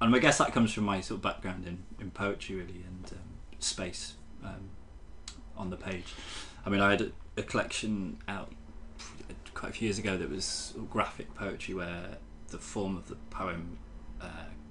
[0.00, 3.12] And I guess that comes from my sort of background in, in poetry really and
[3.12, 3.18] um,
[3.58, 4.68] space um,
[5.56, 6.12] on the page.
[6.66, 8.52] I mean, I had a, a collection out
[9.64, 13.78] quite a few years ago that was graphic poetry where the form of the poem
[14.20, 14.26] uh,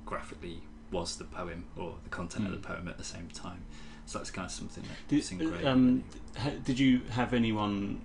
[0.05, 2.61] graphically was the poem or the content of Mm.
[2.61, 3.61] the poem at the same time.
[4.05, 6.03] So that's kind of something that Did, um,
[6.63, 8.01] did you have anyone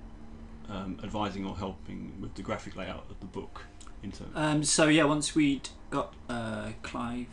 [0.71, 3.67] um, advising or helping with the graphic layout of the book?
[4.03, 7.27] Into Um, so yeah, once we'd got uh, Clive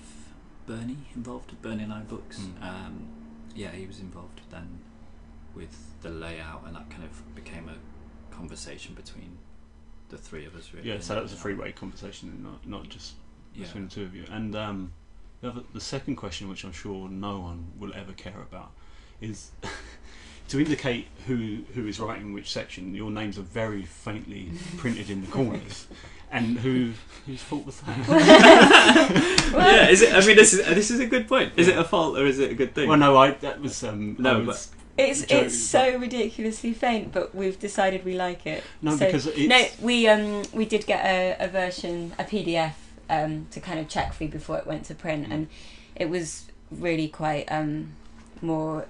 [0.68, 2.62] Birnie involved with Burning Eye Books, Mm.
[2.62, 3.08] um,
[3.56, 4.80] yeah, he was involved then
[5.56, 7.78] with the layout, and that kind of became a
[8.36, 9.38] conversation between
[10.10, 10.72] the three of us.
[10.74, 10.88] Really.
[10.90, 13.14] yeah, so that was a And, three-way conversation, and not not just
[13.56, 13.66] Yeah.
[13.66, 14.26] between the two of you.
[14.30, 14.94] And um,
[15.42, 18.72] the, other, the second question, which I'm sure no one will ever care about,
[19.22, 19.52] is
[20.50, 22.94] to indicate who who is writing which section.
[22.96, 25.88] Your names are very faintly printed in the corners,
[26.32, 26.92] and who
[27.26, 27.98] whose fault was that?
[29.54, 30.14] yeah, is it?
[30.14, 31.54] I mean, this is this is a good point.
[31.58, 32.88] Is it a fault or is it a good thing?
[32.90, 35.44] well, no, I that was um, No, I was, It's Joke.
[35.44, 38.64] it's so ridiculously faint, but we've decided we like it.
[38.82, 42.74] no So- because it's no, we um we did get a, a version, a PDF,
[43.10, 45.32] um to kind of check for you before it went to print, Mm.
[45.34, 45.48] and
[45.96, 47.92] it was really quite um
[48.42, 48.86] more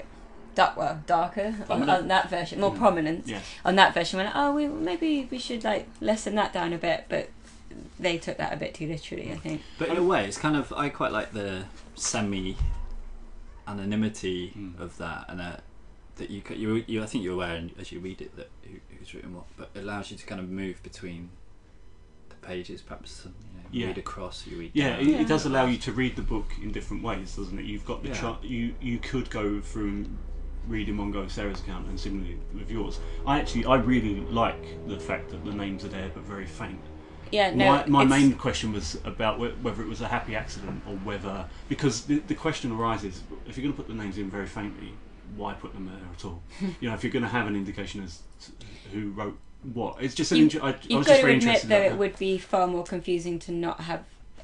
[0.54, 2.78] dark, well darker on, on that version, more Mm.
[2.78, 3.44] prominent yes.
[3.66, 4.20] on that version.
[4.20, 7.30] We're like, oh, we maybe we should like lessen that down a bit, but
[8.00, 9.32] they took that a bit too literally.
[9.32, 9.62] I think.
[9.80, 11.66] But in a way, it's kind of I quite like the
[11.96, 12.56] semi
[13.68, 14.80] anonymity Mm.
[14.80, 15.58] of that, and uh,
[16.18, 18.50] that you, ca- you you I think you're aware and as you read it that
[18.64, 21.30] who, who's written what, but it allows you to kind of move between
[22.30, 22.82] the pages.
[22.82, 23.88] Perhaps you, know, Yeah.
[23.88, 24.72] read across, you read.
[24.74, 25.00] Yeah, down.
[25.02, 25.22] it, Yeah.
[25.22, 27.66] it does allow you to read the book in different ways, doesn't it?
[27.66, 28.16] You've got the Yeah.
[28.22, 28.44] chart.
[28.44, 30.18] You you could go from
[30.68, 33.00] reading one go of Sarah's account and similarly with yours.
[33.28, 36.80] I actually I really like the fact that the names are there but very faint.
[37.32, 37.66] Yeah, no.
[37.72, 41.46] my my main question was about whe- whether it was a happy accident or whether
[41.70, 44.94] because the, the question arises if you're going to put the names in very faintly,
[45.36, 46.42] why put them there at all?
[46.80, 48.52] you know, if you're going to have an indication as to
[48.94, 49.38] who wrote
[49.74, 50.38] what, it's just an.
[50.38, 51.70] You- inter- I, I You've was got just to admit, interested.
[51.70, 54.04] though, about it would be far more confusing to not have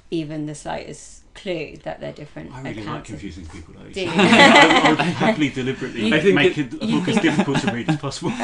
[0.09, 2.51] even the slightest clue that they're different.
[2.51, 3.09] I really like accounts.
[3.09, 3.89] confusing people though.
[3.89, 4.09] Do you?
[4.11, 7.59] I, I would happily deliberately You- I think make that- it, a book as difficult
[7.59, 8.31] to read as possible.
[8.31, 8.37] Um,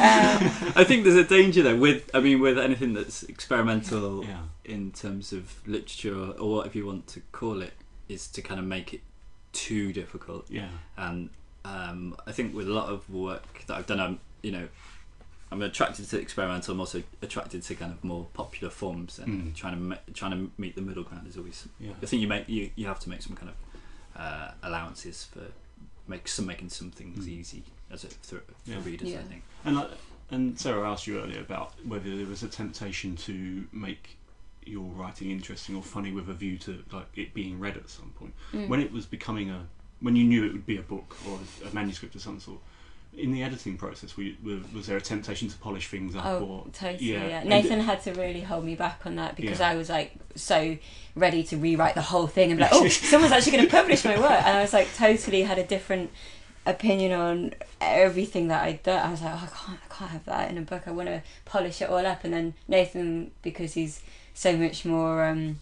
[0.74, 4.38] I think there's a danger though with I mean with anything that's experimental yeah.
[4.64, 7.74] in terms of literature or whatever you want to call it
[8.08, 9.00] is to kind of make it
[9.52, 10.46] too difficult.
[10.50, 10.68] Yeah.
[10.96, 11.28] and
[11.72, 14.68] um, I think with a lot of work that I've done, I'm you know,
[15.50, 16.72] I'm attracted to experimental.
[16.74, 19.54] I'm also attracted to kind of more popular forms, and Mm.
[19.54, 21.66] trying to trying to meet the middle ground is always.
[21.80, 21.92] Yeah.
[22.02, 23.56] I think you make you, you have to make some kind of
[24.20, 25.46] uh, allowances for
[26.06, 27.38] make some making some things Mm.
[27.40, 28.84] easy as a for, for Yeah.
[28.84, 29.14] readers.
[29.14, 29.42] I think.
[29.64, 29.90] And like,
[30.30, 34.16] and Sarah asked you earlier about whether there was a temptation to make
[34.64, 38.10] your writing interesting or funny with a view to like it being read at some
[38.18, 38.34] point.
[38.52, 38.68] mm.
[38.68, 39.66] When it was becoming a
[40.00, 42.58] when you knew it would be a book or a manuscript of some sort.
[43.16, 46.24] In the editing process, were you, were, was there a temptation to polish things up?
[46.24, 47.12] Oh, or totally.
[47.12, 47.26] yeah.
[47.26, 49.70] Yeah, Nathan had to really hold me back on that because Yeah.
[49.70, 50.76] I was like so
[51.16, 54.04] ready to rewrite the whole thing and be like, oh, someone's actually going to publish
[54.04, 56.10] my work, and I was like totally had a different
[56.64, 59.04] opinion on everything that I'd done.
[59.04, 60.82] I was like, oh, I can't, I can't have that in a book.
[60.86, 62.22] I want to polish it all up.
[62.22, 64.00] And then Nathan, because he's
[64.34, 65.58] so much more um,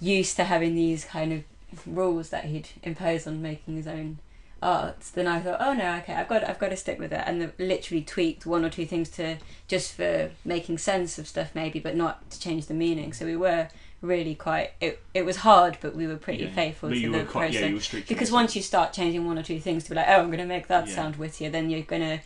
[0.00, 1.44] used to having these kind of
[1.86, 4.18] rules that he'd impose on making his own
[4.62, 7.22] arts, then I thought, oh no, okay, I've got, I've got to stick with it,
[7.26, 11.50] and the, literally tweaked one or two things to just for making sense of stuff,
[11.54, 13.12] maybe, but not to change the meaning.
[13.12, 13.68] So we were
[14.00, 14.72] really quite.
[14.80, 16.50] It, it was hard, but we were pretty Yeah.
[16.54, 17.92] faithful But to the quite, process.
[17.94, 20.26] yeah, because once you start changing one or two things to be like, oh, I'm
[20.26, 20.94] going to make that Yeah.
[20.94, 22.20] sound wittier, then you're going to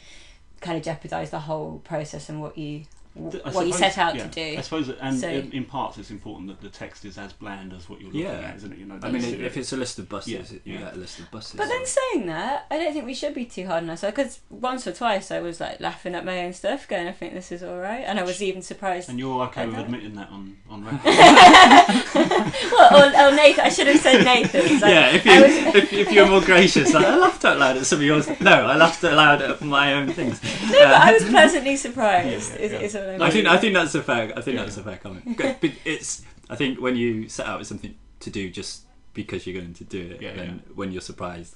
[0.60, 2.84] kind of jeopardize the whole process and what you
[3.16, 4.58] w- Th- I what you suppose- set out yeah, to do.
[4.58, 7.72] I suppose, and So- in, in parts, it's important that the text is as bland
[7.72, 8.48] as what you're looking Yeah.
[8.50, 8.78] at, isn't it?
[8.78, 9.40] You know, I mean, if it.
[9.40, 10.78] if it's a list of buses, Yeah, you yeah.
[10.86, 11.54] get a list of buses.
[11.54, 14.40] But then saying that, I don't think we should be too hard on ourselves because
[14.50, 17.50] once or twice I was like laughing at my own stuff, going, "I think this
[17.50, 19.08] is all right," and I was even surprised.
[19.08, 19.82] and you're okay I with know.
[19.84, 21.02] admitting that on on record.
[21.04, 22.52] well,
[22.92, 24.80] oh, oh, Nathan, I should have said Nathan.
[24.80, 25.52] Like, yeah, if you was...
[25.82, 28.28] if, if, you're more gracious, like, I laughed out loud at some of yours.
[28.40, 30.42] No, I laughed out loud at my own things.
[30.42, 32.52] no, but I was uh, pleasantly surprised.
[32.52, 32.78] Yeah, is, yeah.
[32.80, 34.32] is what I, I think I think that's a fair.
[34.36, 34.64] I think Yeah.
[34.64, 35.36] that's a fair comment.
[35.60, 36.22] But it's.
[36.48, 38.82] I think when you set out with something to do just
[39.14, 41.54] because you're going to do it, Yeah, then when you're surprised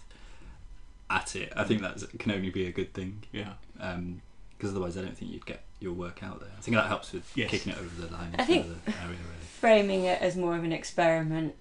[1.08, 3.24] at it, I think that can only be a good thing.
[3.32, 4.20] yeah, um,
[4.56, 6.50] Because otherwise, I don't think you'd get your work out there.
[6.56, 7.50] I think that helps with Yes.
[7.50, 9.08] kicking it over the line I into think- the area.
[9.10, 9.46] Really.
[9.60, 11.54] framing it as more of an experiment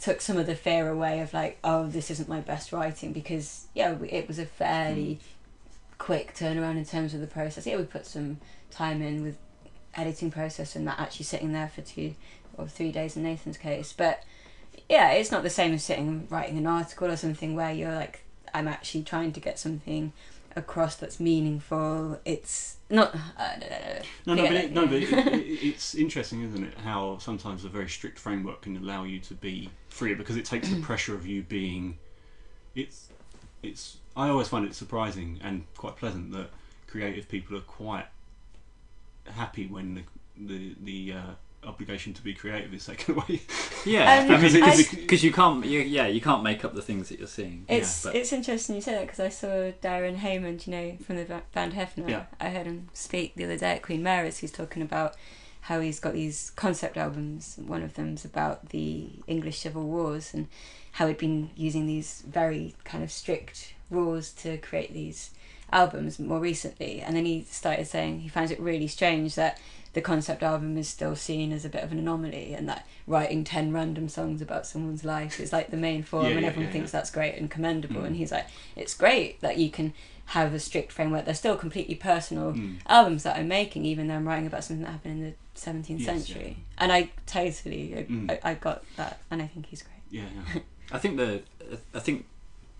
[0.00, 3.66] took some of the fear away of like, oh, this isn't my best writing because
[3.74, 5.18] yeah, it was a fairly mm.
[6.02, 7.64] Quick turnaround in terms of the process.
[7.64, 8.40] Yeah, we put some
[8.72, 9.38] time in with
[9.94, 12.16] editing process and that actually sitting there for two
[12.58, 14.24] or three days in Nathan's case, but
[14.88, 17.94] yeah, it's not the same as sitting and writing an article or something where you're
[17.94, 20.12] like, I'm actually trying to get something
[20.56, 22.18] across that's meaningful.
[22.24, 23.14] It's not.
[23.38, 26.74] Uh, Don't no, no, but it, no, but it, it, it's interesting, isn't it?
[26.82, 30.68] How sometimes a very strict framework can allow you to be free because it takes
[30.68, 31.96] the pressure of you being.
[32.74, 33.08] It's,
[33.62, 33.96] it's.
[34.16, 36.50] I always find it surprising and quite pleasant that
[36.86, 38.06] creative people are quite
[39.28, 40.02] happy when the
[40.36, 43.40] the the uh, obligation to be creative is taken away.
[43.86, 45.64] Yeah, Um, I mean, because you can't.
[45.64, 47.64] You, yeah, you can't make up the things that you're seeing.
[47.68, 51.16] It's but- it's interesting you say that because I saw Darren Hayman, you know, from
[51.16, 52.08] the ba- band Hefner.
[52.08, 52.24] Yeah.
[52.40, 54.38] I heard him speak the other day at Queen Mary's.
[54.38, 55.14] He's talking about
[55.66, 57.56] how he's got these concept albums.
[57.64, 60.48] One of them's about the English Civil Wars and
[60.92, 65.30] how he'd been using these very kind of strict rules to create these
[65.72, 67.00] albums more recently.
[67.00, 69.58] And then he started saying he finds it really strange that
[69.94, 73.44] the concept album is still seen as a bit of an anomaly and that writing
[73.44, 76.66] 10 random songs about someone's life is like the main form Yeah, and yeah, everyone
[76.68, 78.06] yeah, thinks that's great and commendable Mm.
[78.06, 79.92] and he's like it's great that you can
[80.26, 82.76] have a strict framework they're still completely personal Mm.
[82.86, 86.00] albums that i'm making even though i'm writing about something that happened in the 17th
[86.00, 88.30] Yes, century and i totally I, Mm.
[88.30, 90.22] I, I got that and i think he's great Yeah,
[90.54, 90.60] yeah.
[90.92, 91.42] I think the
[91.94, 92.26] I think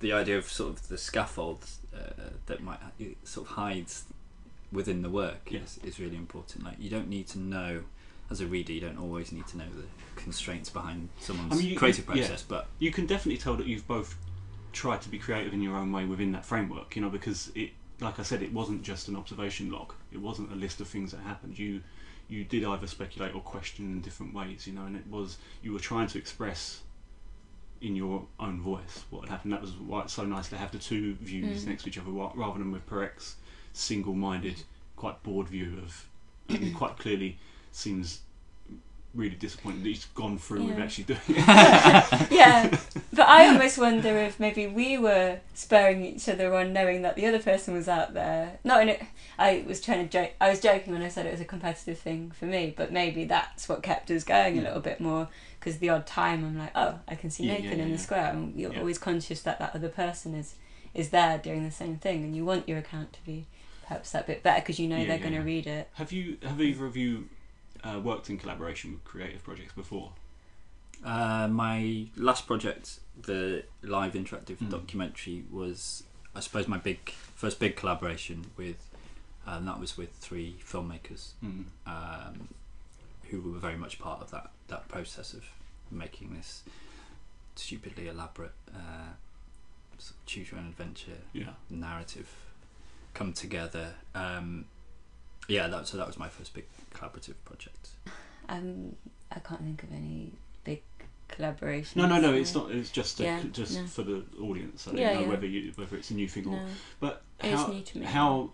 [0.01, 1.65] the idea of sort of the scaffold
[1.97, 2.79] uh, that might
[3.25, 4.05] sort of hides
[4.73, 5.61] within the work Yeah.
[5.61, 6.65] is, is really important.
[6.65, 7.83] Like you don't need to know
[8.31, 9.85] as a reader, you don't always need to know the
[10.21, 12.21] constraints behind someone's I mean, you- creative you- yeah.
[12.27, 14.17] process, but you can definitely tell that you've both
[14.73, 17.71] tried to be creative in your own way within that framework, you know, because it,
[18.01, 19.93] like I said, it wasn't just an observation log.
[20.11, 21.59] It wasn't a list of things that happened.
[21.59, 21.83] You,
[22.29, 25.73] you did either speculate or question in different ways, you know, and it was you
[25.75, 26.81] were trying to express
[27.83, 29.53] in your own voice what had happened.
[29.53, 31.69] That was why it's so nice to have the two views Mm.
[31.69, 33.37] next to each other, rather than with Perec's
[33.73, 34.63] single-minded,
[34.97, 36.09] quite broad view of,
[36.49, 37.39] and quite clearly
[37.73, 38.21] seems
[39.15, 42.31] really disappointed that he's gone through with actually doing it.
[42.31, 42.75] yeah
[43.13, 47.27] but i almost wonder if maybe we were spurring each other on knowing that the
[47.27, 49.03] other person was out there not in it
[49.39, 51.99] i was trying to joke i was joking when i said it was a competitive
[51.99, 55.29] thing for me but maybe that's what kept us going a little bit more
[55.63, 57.97] because the odd time i'm like oh i can see Yeah, nathan yeah, in the
[57.97, 58.03] yeah.
[58.03, 58.81] square and you're Yeah.
[58.81, 60.55] always conscious that that other person is
[60.95, 63.47] is there doing the same thing and you want your account to be
[63.87, 65.45] perhaps that bit better because you know Yeah, they're yeah, going to yeah.
[65.45, 67.29] read it Have you have either of you
[67.85, 70.13] uh, worked in collaboration with creative projects before?
[71.05, 74.71] Uh, my last project, the live interactive Mm.
[74.71, 76.05] documentary, was
[76.37, 78.89] I suppose my big first big collaboration with,
[79.45, 81.65] and that was with three filmmakers Mm.
[81.87, 82.49] um,
[83.31, 85.45] who were very much part of that that process of
[85.91, 86.63] making this
[87.55, 89.13] stupidly elaborate uh,
[89.99, 91.51] sort of choose your own adventure Yeah.
[91.71, 92.29] narrative
[93.15, 93.95] come together.
[94.15, 94.65] Um,
[95.49, 97.91] yeah, that so that was my first big collaborative project.
[98.49, 98.97] um
[99.31, 100.33] i can't think of any
[100.65, 100.83] big
[101.29, 102.01] collaboration.
[102.01, 102.33] No, no, no.
[102.35, 102.71] It's not.
[102.71, 103.87] It's just a, Yeah, just no.
[103.87, 104.87] for the audience.
[104.87, 105.29] I don't Yeah, know yeah.
[105.29, 106.57] whether you whether it's a new thing or.
[106.57, 106.67] no
[107.01, 108.07] But how new to me.
[108.07, 108.51] how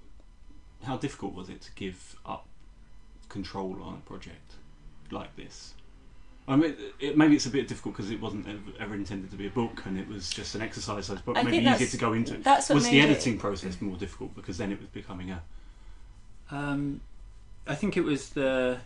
[0.85, 2.47] how difficult was it to give up
[3.29, 4.55] control on a project
[5.11, 5.75] like this?
[6.49, 9.37] I mean, it, maybe it's a bit difficult because it wasn't ever, ever intended to
[9.37, 11.07] be a book, and it was just an exercise.
[11.07, 12.39] So it's I maybe easier to go into.
[12.39, 15.31] that's what Was the made it- editing process more difficult because then it was becoming
[15.31, 15.43] a
[16.51, 17.01] Um,
[17.67, 18.79] I think it was the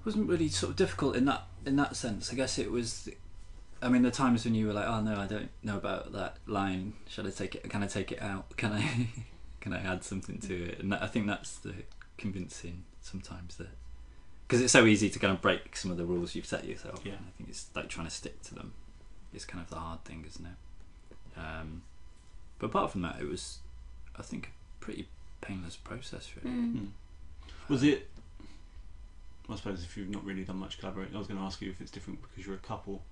[0.00, 2.32] it wasn't really sort of difficult in that in that sense.
[2.32, 3.08] I guess it was.
[3.80, 6.38] I mean, the times when you were like, "Oh no, I don't know about that
[6.46, 6.94] line.
[7.08, 7.70] Should I take it?
[7.70, 8.44] Can I take it out?
[8.56, 9.08] Can I?
[9.60, 11.74] can I add something to it?" And that, I think that's the
[12.16, 13.68] convincing sometimes that
[14.48, 17.02] because it's so easy to kind of break some of the rules you've set yourself.
[17.04, 17.12] Yeah.
[17.12, 18.72] And I think it's like trying to stick to them
[19.34, 21.38] is kind of the hard thing, isn't it?
[21.38, 21.82] Um,
[22.58, 23.58] but apart from that, it was,
[24.18, 25.06] I think, a pretty
[25.42, 26.30] painless process.
[26.42, 26.56] Really.
[26.56, 26.74] Mm.
[26.74, 26.88] Mm.
[27.68, 28.08] Was it
[29.50, 31.70] I suppose if you've not really done much collaborating, I was going to ask you
[31.70, 33.02] if it's different because you're a couple,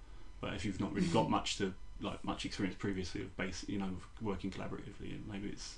[0.41, 1.73] but if you've not really got much to
[2.03, 3.89] like much experience previously of base, you know,
[4.21, 5.77] working collaboratively, and maybe it's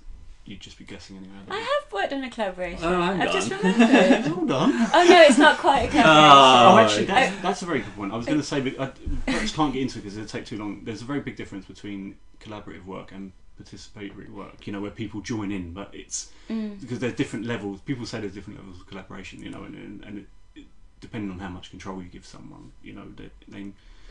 [0.48, 1.32] you'd just be guessing anyway.
[1.34, 1.66] I don't I know.
[1.84, 2.84] have worked on a collaboration.
[2.84, 3.58] Oh, hang I've just on.
[3.58, 4.26] remembered.
[4.32, 4.72] Hold on.
[4.72, 6.30] oh no, it's not quite a collaboration.
[6.30, 6.72] Oh.
[6.74, 8.12] Oh, actually, that's, that's a very good point.
[8.12, 8.90] I was going to say, but I
[9.26, 10.82] perhaps can't get into it because it'll take too long.
[10.84, 13.32] There's a very big difference between collaborative work and
[13.62, 14.66] participatory work.
[14.66, 16.80] You know, where people join in, but it's Mm.
[16.80, 17.80] because there's different levels.
[17.82, 19.42] People say there's different levels of collaboration.
[19.42, 20.66] You know, and and, and it, it,
[21.00, 23.70] depending on how much control you give someone, you know, they, they,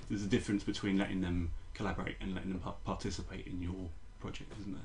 [0.09, 4.73] there's a difference between letting them collaborate and letting them participate in your project, isn't
[4.73, 4.81] there?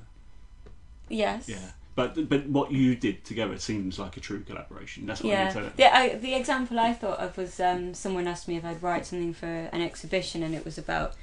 [1.09, 1.49] Yes.
[1.49, 1.71] Yeah.
[1.95, 5.05] But but what you did together seems like a true collaboration.
[5.05, 5.53] That's what I Yeah, mean.
[5.53, 8.81] So, the, I, the example I thought of was um, someone asked me if I'd
[8.81, 11.13] write something for an exhibition, and it was about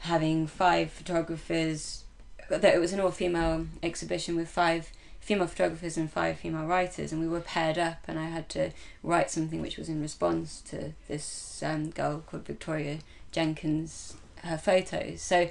[0.00, 2.04] having five photographers.
[2.48, 7.20] That it was an all-female exhibition with five female photographers and five female writers, and
[7.20, 8.70] we were paired up, and I had to
[9.02, 12.98] write something which was in response to this um, girl called Victoria
[13.32, 14.14] Jenkins,
[14.44, 15.22] her photos.
[15.22, 15.50] So.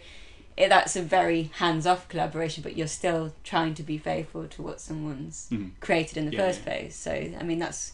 [0.56, 4.80] It, that's a very hands-off collaboration, but you're still trying to be faithful to what
[4.80, 5.72] someone's Mhm.
[5.80, 6.66] created in the Yeah, first yeah.
[6.66, 6.96] place.
[6.96, 7.94] So I mean that's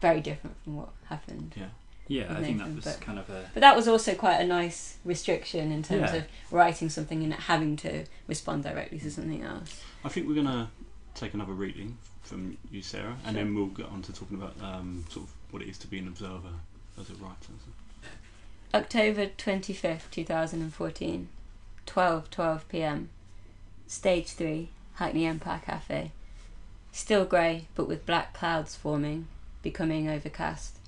[0.00, 1.54] very different from what happened.
[1.56, 1.66] Yeah,
[2.06, 4.36] yeah, I with think that was but- kind of a But that was also quite
[4.40, 6.18] a nice restriction in terms Yeah.
[6.18, 9.82] of writing something and having to respond directly to something else.
[10.04, 10.70] I think we're gonna
[11.14, 13.44] take another reading from you, Sarah, and Sure.
[13.44, 15.98] then we'll get on to talking about um, sort of what it is to be
[15.98, 16.52] an observer
[16.98, 17.52] as a writer.
[18.74, 21.28] October twenty fifth, two thousand and fourteen,
[21.86, 23.10] twelve twelve PM.
[23.86, 26.12] Stage three, Hackney Empire Cafe.
[26.92, 29.28] Still grey, but with black clouds forming,
[29.62, 30.78] becoming overcast.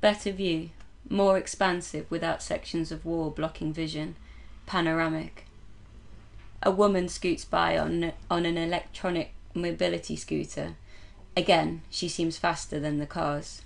[0.00, 0.70] Better view,
[1.08, 4.16] more expansive without sections of wall blocking vision,
[4.66, 5.46] panoramic.
[6.62, 10.74] A woman scoots by on on an electronic mobility scooter.
[11.36, 13.62] Again, she seems faster than the cars.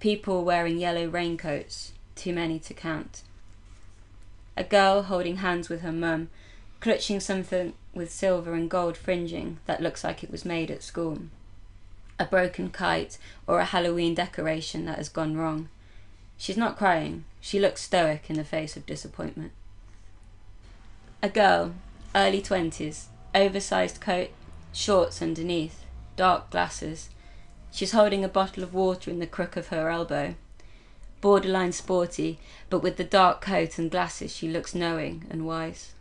[0.00, 3.22] People wearing yellow raincoats, too many to count.
[4.56, 6.28] A girl holding hands with her mum,
[6.80, 11.18] clutching something with silver and gold fringing that looks like it was made at school.
[12.18, 15.68] A broken kite or a Halloween decoration that has gone wrong.
[16.38, 19.52] She's not crying, she looks stoic in the face of disappointment.
[21.22, 21.74] A girl,
[22.14, 24.30] early twenties, oversized coat,
[24.72, 25.84] shorts underneath,
[26.16, 27.10] dark glasses.
[27.70, 30.34] She's holding a bottle of water in the crook of her elbow.
[31.20, 32.38] Borderline sporty,
[32.70, 35.92] but with the dark coat and glasses, she looks knowing and wise.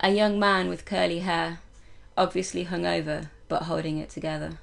[0.00, 1.60] A young man with curly hair,
[2.16, 4.58] obviously hungover, but holding it together.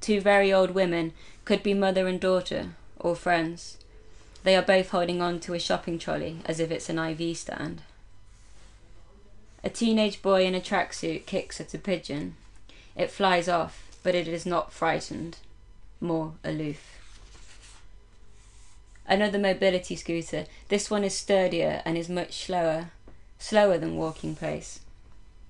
[0.00, 1.12] Two very old women,
[1.44, 3.78] could be mother and daughter, or friends.
[4.42, 7.82] They are both holding on to a shopping trolley as if it's an IV stand.
[9.64, 12.34] A teenage boy in a tracksuit kicks at a pigeon.
[12.96, 15.38] It flies off, but it is not frightened,
[16.00, 17.01] more aloof.
[19.06, 20.46] Another mobility scooter.
[20.68, 22.90] This one is sturdier and is much slower,
[23.38, 24.80] slower than walking pace.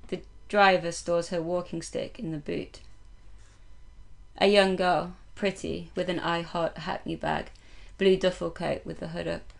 [0.09, 2.81] The driver stores her walking stick in the boot.
[4.39, 7.51] A young girl, pretty, with an I Heart Hackney bag,
[7.99, 9.53] blue duffel coat with the hood up.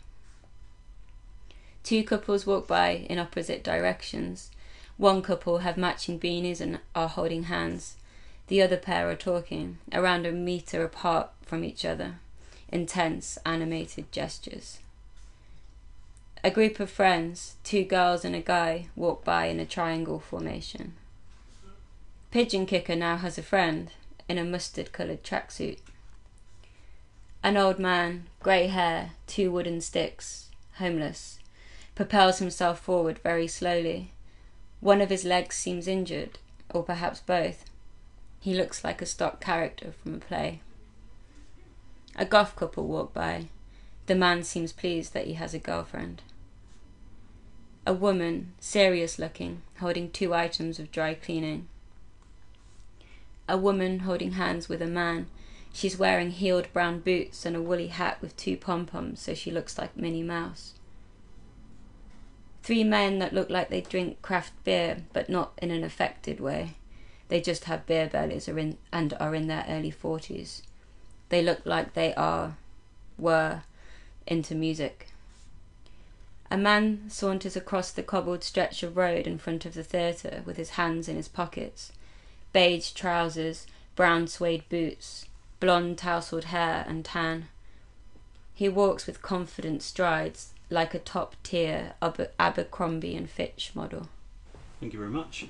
[1.85, 4.51] Two couples walk by in opposite directions.
[4.97, 7.97] One couple have matching beanies and are holding hands.
[8.49, 12.17] The other pair are talking, around a meter apart from each other.
[12.73, 14.79] Intense, animated gestures.
[16.43, 20.95] A group of friends, two girls and a guy, walk by in a triangle formation.
[22.31, 23.93] Pigeon Kicker now has a friend
[24.27, 25.81] in a mustard coloured tracksuit.
[27.43, 30.49] An old man, grey hair, two wooden sticks,
[30.79, 31.39] homeless,
[31.95, 34.13] propels himself forward very slowly.
[34.81, 36.39] One of his legs seems injured,
[36.71, 37.67] or perhaps both.
[38.41, 40.61] He looks like a stock character from a play.
[42.15, 43.47] A goth couple walk by.
[44.07, 46.23] The man seems pleased that he has a girlfriend.
[47.87, 51.69] A woman, serious looking, holding two items of dry cleaning.
[53.49, 55.27] A woman holding hands with a man.
[55.73, 59.51] She's wearing heeled brown boots and a woolly hat with two pom poms, so she
[59.51, 60.75] looks like Minnie Mouse.
[62.63, 66.75] Three men that look like they drink craft beer, but not in an affected way.
[67.29, 70.63] They just have beer bellies and are in their early forties.
[71.33, 72.59] They look like they are,
[73.17, 73.63] were,
[74.27, 75.09] into music.
[76.51, 80.59] A man saunters across the cobbled stretch of road in front of the theatre with
[80.59, 81.91] his hands in his pockets.
[82.53, 83.67] Beige trousers,
[83.97, 85.25] brown suede boots,
[85.59, 87.49] blonde tousled hair and tan.
[88.53, 94.11] He walks with confident strides, like a top tier Aber- Abercrombie and Fitch model.
[94.81, 95.47] Thank you very much.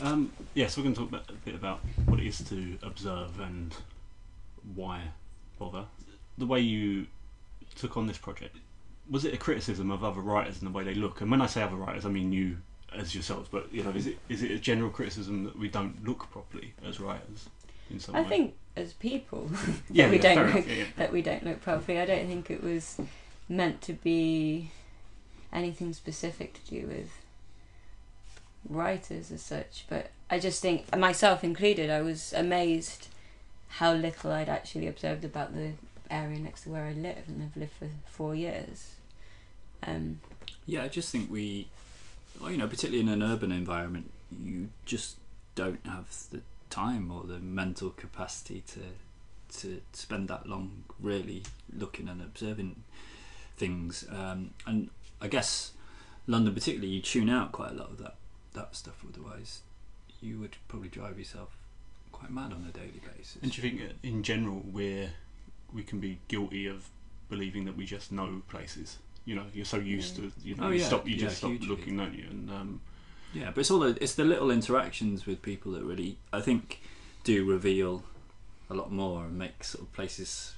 [0.00, 3.40] Um, yeah, so we're going to talk a bit about what it is to observe
[3.40, 3.74] and
[4.74, 5.02] why
[5.58, 5.84] bother.
[6.38, 7.06] The way you
[7.76, 8.56] took on this project,
[9.08, 11.20] was it a criticism of other writers and the way they look?
[11.20, 12.58] And when I say other writers, I mean you
[12.94, 13.48] as yourselves.
[13.50, 16.74] But you know, is it is it a general criticism that we don't look properly
[16.86, 17.48] as writers
[17.90, 18.20] in some ways?
[18.20, 18.36] I way?
[18.36, 19.50] think as people
[19.90, 20.84] yeah, we yeah, don't look- yeah.
[20.96, 22.00] that we don't look properly.
[22.00, 22.98] I don't think it was
[23.48, 24.70] meant to be
[25.52, 27.10] anything specific to do with
[28.68, 29.84] writers as such.
[29.88, 33.08] But I just think, myself included, I was amazed
[33.76, 35.72] how little I'd actually observed about the
[36.10, 38.96] area next to where I live, and I've lived for four years.
[39.82, 40.20] Um,
[40.66, 41.68] Yeah, I just think we,
[42.42, 45.16] you know, particularly in an urban environment, you just
[45.54, 48.80] don't have the time or the mental capacity to
[49.60, 51.42] to spend that long really
[51.76, 52.82] looking and observing
[53.56, 54.06] things.
[54.10, 54.88] Um, and
[55.20, 55.72] I guess
[56.26, 58.16] London, particularly, you tune out quite a lot of that
[58.52, 59.02] that stuff.
[59.08, 59.60] Otherwise,
[60.20, 61.56] you would probably drive yourself
[62.22, 63.38] quite mad on a daily basis.
[63.42, 65.10] And do you think, uh, in general, we're
[65.72, 66.88] we can be guilty of
[67.30, 68.98] believing that we just know places?
[69.24, 70.24] You know, you're so used Yeah.
[70.26, 71.68] to, you know, Oh, you yeah, stop, you yeah, just stop hugely.
[71.68, 72.26] looking, don't you?
[72.30, 72.80] And um,
[73.32, 76.80] Yeah, but it's all the, it's the little interactions with people that really I think
[77.24, 78.04] do reveal
[78.68, 80.54] a lot more and make sort of places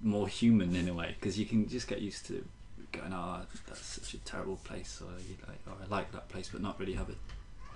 [0.00, 2.44] more human in a way because you can just get used to
[2.92, 6.48] going, oh, that's such a terrible place, or you like, oh, I like that place,
[6.52, 7.14] but not really have a,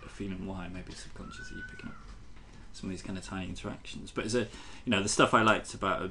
[0.05, 0.69] a feeling why.
[0.69, 1.97] Maybe subconsciously you're picking up
[2.77, 4.11] some of these kind of tiny interactions.
[4.15, 4.41] But it's a,
[4.85, 6.11] you know, the stuff I liked about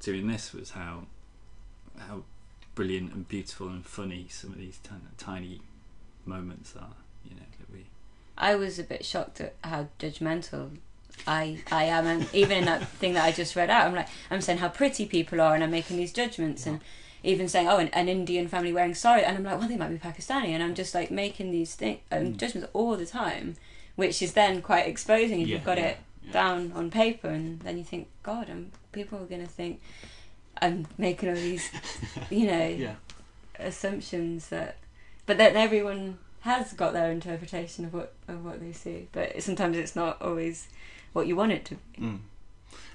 [0.00, 1.02] doing this was how
[1.98, 2.22] how
[2.74, 5.60] brilliant and beautiful and funny some of these tiny, tiny
[6.24, 6.96] moments are.
[7.24, 7.86] You know that we.
[8.38, 10.70] I was a bit shocked at how judgmental
[11.26, 14.08] I I am, and even in that thing that I just read out, I'm like
[14.30, 16.80] I'm saying how pretty people are, and I'm making these judgments, and
[17.22, 19.90] even saying oh an, an Indian family wearing sari, and I'm like well they might
[19.90, 22.36] be Pakistani, and I'm just like making these thing, um, Mm.
[22.38, 23.56] judgments all the time,
[23.96, 26.32] which is then quite exposing if yeah, you've got yeah, it yeah.
[26.32, 29.80] down on paper, and then you think God, I'm, people are gonna think
[30.60, 31.70] I'm making all these
[32.30, 32.96] you know
[33.58, 34.76] assumptions that
[35.26, 39.76] but then everyone has got their interpretation of what of what they see but sometimes
[39.76, 40.66] it's not always
[41.12, 42.18] what you want it to be Mm.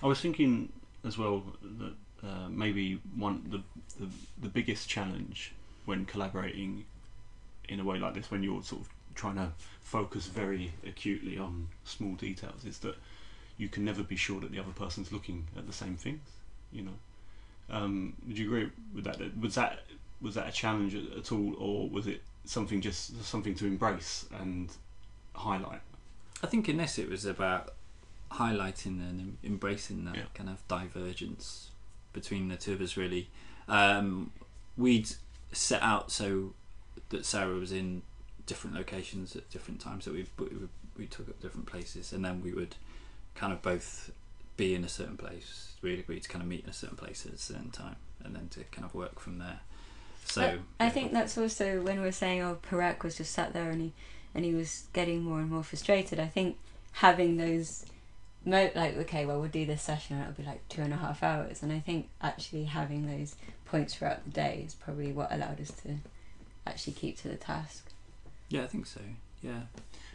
[0.04, 0.70] I was thinking
[1.06, 1.44] as well
[1.80, 1.94] that
[2.28, 3.62] uh, maybe one the,
[4.04, 5.54] the the biggest challenge
[5.86, 6.84] when collaborating
[7.70, 9.52] in a way like this, when you're sort of trying to
[9.82, 12.96] focus very acutely on small details, is that
[13.58, 16.22] you can never be sure that the other person's looking at the same things.
[16.72, 16.98] You know,
[17.70, 19.20] um, would you agree with that?
[19.40, 19.80] Was that
[20.22, 24.26] was that a challenge at, at all, or was it something just something to embrace
[24.40, 24.72] and
[25.34, 25.82] highlight?
[26.44, 27.74] I think in this it was about
[28.34, 30.24] highlighting and embracing that Yeah.
[30.34, 31.72] kind of divergence
[32.14, 32.98] between the two of us.
[32.98, 33.30] Really,
[33.68, 34.32] um,
[34.78, 35.10] we'd
[35.52, 36.54] set out so
[37.10, 38.02] that Sarah was in
[38.48, 40.06] different locations at different times.
[40.06, 40.48] That we we,
[40.98, 42.76] we took up different places, and then we would
[43.36, 44.10] kind of both
[44.56, 45.76] be in a certain place.
[45.84, 48.36] We'd agree to kind of meet in a certain place at a certain time, and
[48.36, 49.60] then to kind of work from there.
[50.26, 50.46] So I,
[50.80, 50.90] I yeah.
[50.90, 53.94] think that's also when we are saying oh Perec was just sat there and he
[54.36, 56.58] and he was getting more and more frustrated I think
[56.92, 57.86] having those
[58.46, 60.98] mo- like okay well we'll do this session and it'll be like two and a
[60.98, 63.36] half hours and I think actually having those
[63.66, 65.96] points throughout the day is probably what allowed us to
[66.66, 67.90] actually keep to the task
[68.50, 69.02] yeah, I think so.
[69.42, 69.62] Yeah.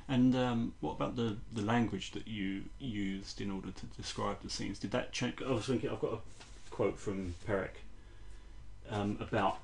[0.09, 4.51] And um, what about the, the language that you used in order to describe the
[4.51, 4.79] scenes?
[4.79, 5.35] Did that change?
[5.47, 6.19] I was thinking, I've got a
[6.71, 7.77] quote from Perec
[8.91, 9.59] um, about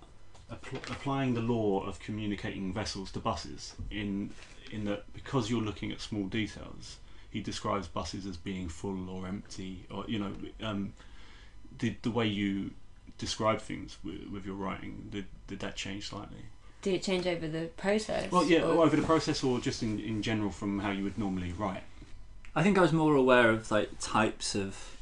[0.52, 3.74] appl- applying the law of communicating vessels to buses.
[3.90, 4.30] In
[4.70, 6.98] in that because you're looking at small details,
[7.30, 10.92] he describes buses as being full or empty, or you know, um,
[11.76, 12.70] did the way you
[13.16, 16.46] describe things with, with your writing did did that change slightly?
[16.82, 19.98] Did it change over the process Well, yeah, or- over the process, or just in,
[20.00, 21.82] in general from how you would normally write.
[22.54, 24.96] I think I was more aware of like types of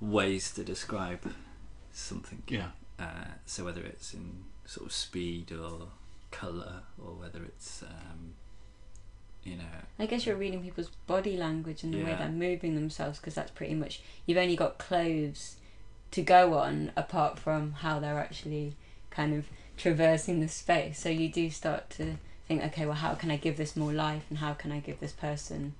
[0.00, 1.32] ways to describe
[1.92, 2.42] something.
[2.48, 2.68] Yeah.
[2.98, 5.88] Uh, so whether it's in sort of speed or
[6.30, 8.34] color, or whether it's um,
[9.44, 9.64] you know
[9.98, 13.50] I guess you're reading people's body language and the way they're moving themselves because that's
[13.50, 15.56] pretty much you've only got clothes
[16.10, 18.76] to go on apart from how they're actually
[19.10, 19.46] kind of
[19.78, 20.98] traversing the space.
[20.98, 22.16] So you do start to
[22.46, 25.00] think, okay, well, how can I give this more life and how can I give
[25.00, 25.74] this person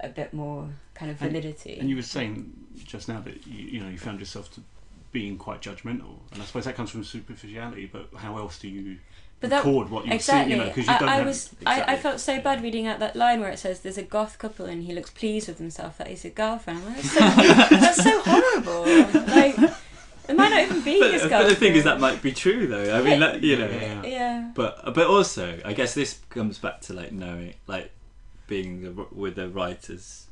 [0.00, 1.78] a bit more kind of And- validity?
[1.78, 2.52] And you were saying
[2.84, 4.62] just now that you, you know you found yourself to
[5.12, 7.86] being quite judgmental, and I suppose that comes from superficiality.
[7.86, 8.98] But how else do you
[9.40, 10.52] but that record what you exactly.
[10.52, 10.58] see?
[10.58, 12.86] You know, because you I, don't I have was I, I felt so bad reading
[12.86, 15.58] out that line where it says there's a goth couple and he looks pleased with
[15.58, 16.84] himself that he's a girlfriend.
[16.84, 17.18] Like, that's, so,
[17.70, 18.82] that's so horrible.
[19.26, 19.56] Like
[20.28, 21.50] it might not even be But, his but girlfriend.
[21.50, 22.96] the thing is that might be true though.
[22.98, 23.68] I mean, that, you know.
[23.70, 24.02] Yeah.
[24.04, 24.50] yeah.
[24.54, 27.90] But but also, I guess this comes back to like knowing, like
[28.46, 30.26] being the, with the writer's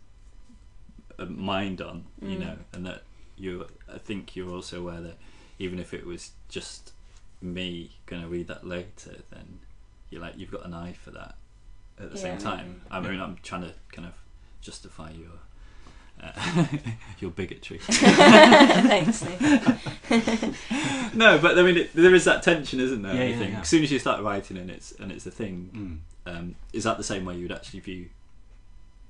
[1.19, 2.41] uh, mind on, you Mm.
[2.41, 3.03] know, and that
[3.37, 3.67] you.
[3.93, 5.17] I think you're also aware that
[5.59, 6.93] even if it was just
[7.43, 9.59] me going to read that later, then
[10.11, 11.35] you're like you've got an eye for that
[12.01, 12.83] at the same time.
[12.91, 14.15] I mean, I'm trying to kind of
[14.61, 15.31] justify your.
[16.23, 16.67] Uh,
[17.21, 17.79] your bigotry.
[17.83, 19.23] Thanks,
[21.15, 23.15] no, but I mean, it, there is that tension, isn't there?
[23.15, 23.61] Yeah, yeah, think yeah.
[23.61, 26.33] as soon as you start writing and it's and it's a thing, Mm.
[26.39, 28.09] um, is that the same way you would actually view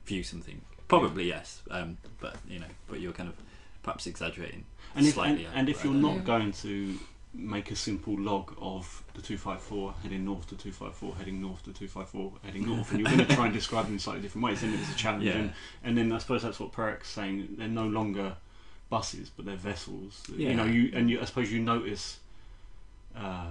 [0.07, 0.61] view something?
[0.89, 3.37] Probably yes, um, but you know, but you're kind of
[3.83, 4.65] perhaps exaggerating
[4.97, 5.47] And if, and, slightly.
[5.55, 6.99] and if you're don't not going to
[7.35, 12.33] make a simple log of the 254 heading north to 254 heading north to 254
[12.45, 14.73] heading north and you're going to try and describe them in slightly different ways then
[14.73, 15.33] it is a challenge Yeah.
[15.39, 18.37] and, and then I suppose that's what Perec's saying they're no longer
[18.89, 22.21] buses but they're vessels you know you and you I suppose you notice
[23.17, 23.47] uh,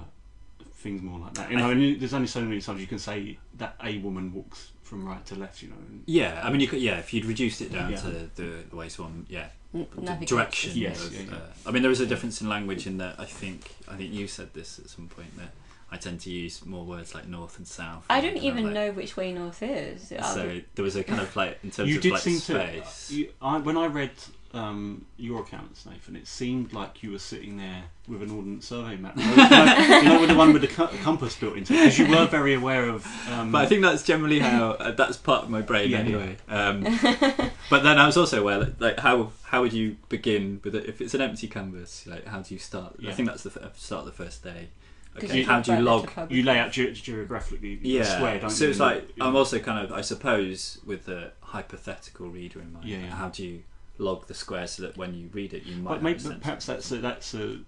[0.75, 3.37] things more like that you know and there's only so many times you can say
[3.57, 6.67] that a woman walks from right to left you know and, Yeah, I mean, you
[6.67, 7.97] could, yeah, if you'd reduced it down Yeah.
[7.97, 10.37] to the, the way someone, yeah, navigation.
[10.37, 10.71] direction.
[10.75, 11.35] Yes, of, yeah, yeah.
[11.37, 14.11] Uh, I mean, there is a difference in language in that I think I think
[14.13, 15.51] you said this at some point that
[15.91, 18.05] I tend to use more words like north and south.
[18.09, 20.09] I don't even like- know which way north is.
[20.09, 22.37] So be- there was a kind of like in terms you of did like seem
[22.39, 23.07] space.
[23.09, 24.11] to you, I, when I read
[24.53, 28.97] um, your accounts, Nathan, it seemed like you were sitting there with an ordnance survey
[28.97, 29.15] map.
[29.17, 32.25] You know, with the one with the co- compass built into it, because you were
[32.27, 33.05] very aware of.
[33.31, 36.37] Um, But I think that's generally how uh, that's part of my brain Yeah, anyway.
[36.47, 36.81] Um,
[37.69, 40.85] but then I was also aware that like how how would you begin with it
[40.85, 42.05] if it's an empty canvas?
[42.05, 42.95] Like how do you start?
[43.07, 44.69] I think that's the f- start of the first day.
[45.15, 46.09] 'cause Okay, you how do you log?
[46.29, 48.69] you lay out ge- geographically Yeah, square, don't so you?
[48.71, 52.85] it's like You- I'm also kind of I suppose with the hypothetical reader in mind.
[52.85, 53.11] Yeah, yeah.
[53.15, 53.63] How do you
[53.97, 55.89] log the square so that when you read it you might.
[55.95, 57.59] But maybe a sense of- perhaps that's a, that's a,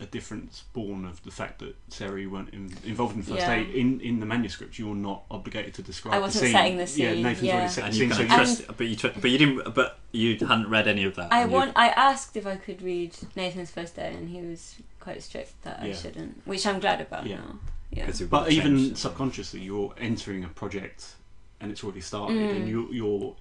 [0.00, 3.40] a difference born of the fact that Sarah, you weren't in, involved in the first
[3.40, 3.62] Yeah.
[3.62, 3.78] day.
[3.78, 6.14] In in the manuscript, you're not obligated to describe.
[6.14, 6.52] I the wasn't scene.
[6.52, 7.54] setting the Yeah, Nathan's yeah.
[7.54, 8.26] already set and the you scene.
[8.28, 11.14] kind So trust, but you tr- but you didn't, but you hadn't read any of
[11.16, 11.32] that.
[11.32, 11.72] I want.
[11.76, 15.80] I asked if I could read Nathan's first day, and he was quite strict that
[15.80, 17.36] I shouldn't, which I'm glad about Yeah.
[17.36, 17.58] now.
[17.92, 18.06] Yeah.
[18.06, 21.14] 'cause it But even subconsciously, you're entering a project
[21.60, 22.56] and it's already started, Mm.
[22.56, 23.36] and you're, you're.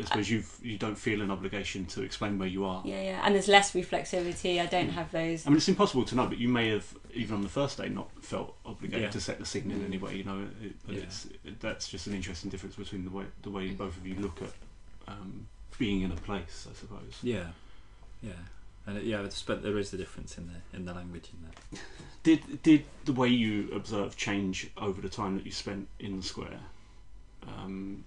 [0.00, 2.82] I suppose you you don't feel an obligation to explain where you are.
[2.84, 4.60] Yeah, yeah, and there's less reflexivity.
[4.60, 5.46] I don't have those.
[5.46, 7.88] I mean, it's impossible to know, but you may have even on the first day
[7.88, 9.10] not felt obligated Yeah.
[9.10, 9.86] to set the scene in Mm.
[9.86, 10.16] any way.
[10.16, 11.02] You know, it, but Yeah.
[11.02, 14.14] it's it, that's just an interesting difference between the way the way both of you
[14.16, 14.52] look at
[15.08, 15.46] um,
[15.78, 16.66] being in a place.
[16.70, 17.18] I suppose.
[17.22, 17.48] Yeah,
[18.22, 18.32] yeah,
[18.86, 21.44] and it, yeah, it's, but there is the difference in the in the language in
[21.48, 21.80] that.
[22.22, 26.22] Did did the way you observe change over the time that you spent in the
[26.22, 26.60] square?
[27.46, 28.04] Um,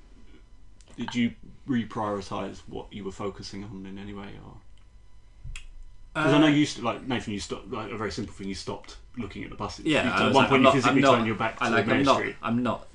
[0.98, 1.34] did you
[1.68, 4.54] reprioritize what you were focusing on in any way, or
[6.14, 8.34] because I know Uh, you used to, like Nathan, you stopped like a very simple
[8.34, 8.48] thing.
[8.50, 9.86] You stopped looking at the buses.
[9.86, 11.58] Yeah, You- at one like, point I'm you not- physically I'm not- turned your back
[11.58, 11.88] to I the like.
[11.88, 12.16] main I'm not.
[12.18, 12.36] street.
[12.44, 12.88] I'm not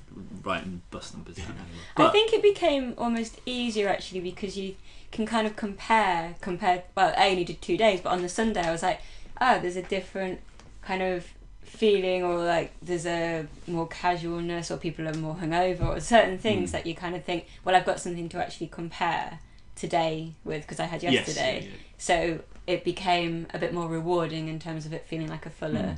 [0.43, 1.45] writing bus numbers Yeah.
[1.45, 2.09] anymore.
[2.09, 4.75] I think it became almost easier actually because you
[5.11, 6.35] can kind of compare.
[6.41, 6.83] Compare.
[6.95, 9.01] Well, I only did two days, but on the Sunday I was like,
[9.41, 10.41] oh, there's a different
[10.81, 11.27] kind of
[11.67, 16.69] feeling, or like there's a more casualness, or people are more hungover, or certain things
[16.69, 16.71] Mm.
[16.73, 19.39] that you kind of think, well, I've got something to actually compare
[19.75, 21.59] today with because I had Yes, yesterday.
[21.61, 21.75] yeah, yeah.
[21.97, 25.97] So it became a bit more rewarding in terms of it feeling like a fuller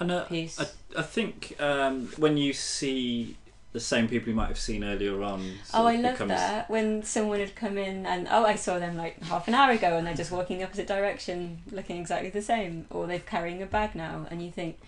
[0.00, 0.60] uh, piece.
[0.60, 0.66] I,
[0.98, 3.36] I think um, when you see
[3.72, 5.54] the same people you might have seen earlier on.
[5.72, 8.96] Oh, I love becomes- that when someone had come in and oh, I saw them
[8.96, 12.42] like half an hour ago and they're just walking the opposite direction, looking exactly the
[12.42, 14.78] same, or they're carrying a bag now, and you think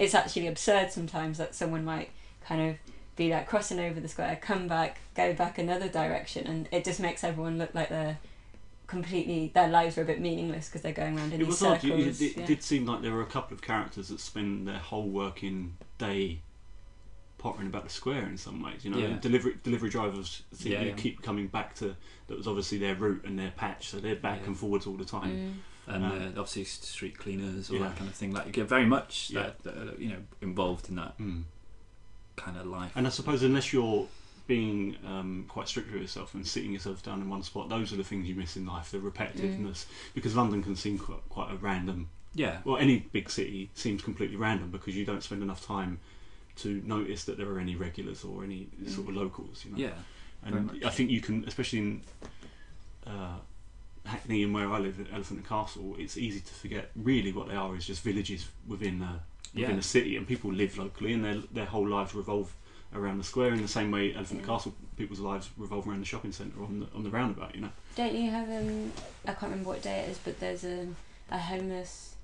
[0.00, 2.10] it's actually absurd sometimes that someone might
[2.44, 2.76] kind of
[3.16, 6.98] be like crossing over the square, come back, go back another direction, and it just
[6.98, 8.18] makes everyone look like they're
[8.86, 11.62] completely their lives are a bit meaningless because they're going around in It these was
[11.62, 11.84] odd.
[11.84, 12.20] You- circles.
[12.22, 12.46] It, yeah.
[12.46, 16.40] did seem like there were a couple of characters that spend their whole working day
[17.38, 18.84] pottering about the square in some ways.
[18.84, 19.16] You know, Yeah.
[19.20, 20.94] delivery delivery drivers seem Yeah, to yeah.
[20.94, 21.94] keep coming back to
[22.26, 24.46] that was obviously their route and their patch, so they're back Yeah.
[24.48, 25.30] and forwards all the time.
[25.30, 25.54] Mm.
[25.86, 27.88] And Um, uh, obviously street cleaners, all Yeah.
[27.88, 28.32] that kind of thing.
[28.32, 29.50] Like you get very much Yeah.
[29.62, 31.44] that, that, you know involved in that Mm.
[32.36, 32.92] kind of life.
[32.94, 34.08] And I suppose unless you're
[34.46, 37.96] being um, quite strict with yourself and sitting yourself down in one spot, those are
[37.96, 39.84] the things you miss in life, the repetitiveness.
[40.14, 44.36] Because London can seem quite, quite a random yeah, well, any big city seems completely
[44.36, 45.98] random because you don't spend enough time
[46.56, 49.64] to notice that there are any regulars or any sort of locals.
[49.64, 49.78] You know?
[49.78, 49.94] yeah,
[50.44, 50.84] and.
[50.84, 52.02] I think you can, especially in
[53.04, 53.38] uh,
[54.04, 56.90] Hackney and where I live at Elephant and Castle, it's easy to forget.
[56.96, 59.20] Really, what they are is just villages within a
[59.54, 59.76] within Yeah.
[59.78, 62.54] a city, and people live locally, and their their whole lives revolve
[62.94, 66.06] around the square in the same way Elephant and Castle people's lives revolve around the
[66.06, 67.54] shopping centre on the on the roundabout.
[67.54, 67.70] You know.
[67.96, 68.92] Don't you have um?
[69.24, 70.88] I can't remember what day it is, but there's a
[71.30, 72.14] a homeless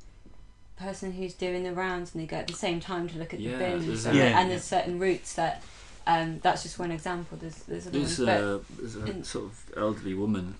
[0.78, 3.40] person who's doing the rounds, and they go at the same time to look at
[3.40, 4.48] Yeah, the bins, there's and, Yeah, and yeah.
[4.48, 5.62] there's certain routes that
[6.08, 7.36] Um, that's just one example.
[7.40, 10.54] There's there's other There's, ones, but uh, there's a sort of elderly woman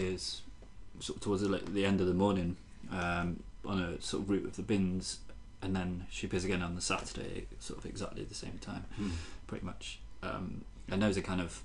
[0.00, 0.42] appears
[1.00, 2.56] sort of towards the, like, the end of the morning
[2.92, 5.20] um, on a sort of route of the bins,
[5.62, 8.84] and then she appears again on the Saturday, sort of exactly at the same time,
[8.96, 9.10] Hmm.
[9.46, 9.98] pretty much.
[10.22, 11.62] Um, and those are kind of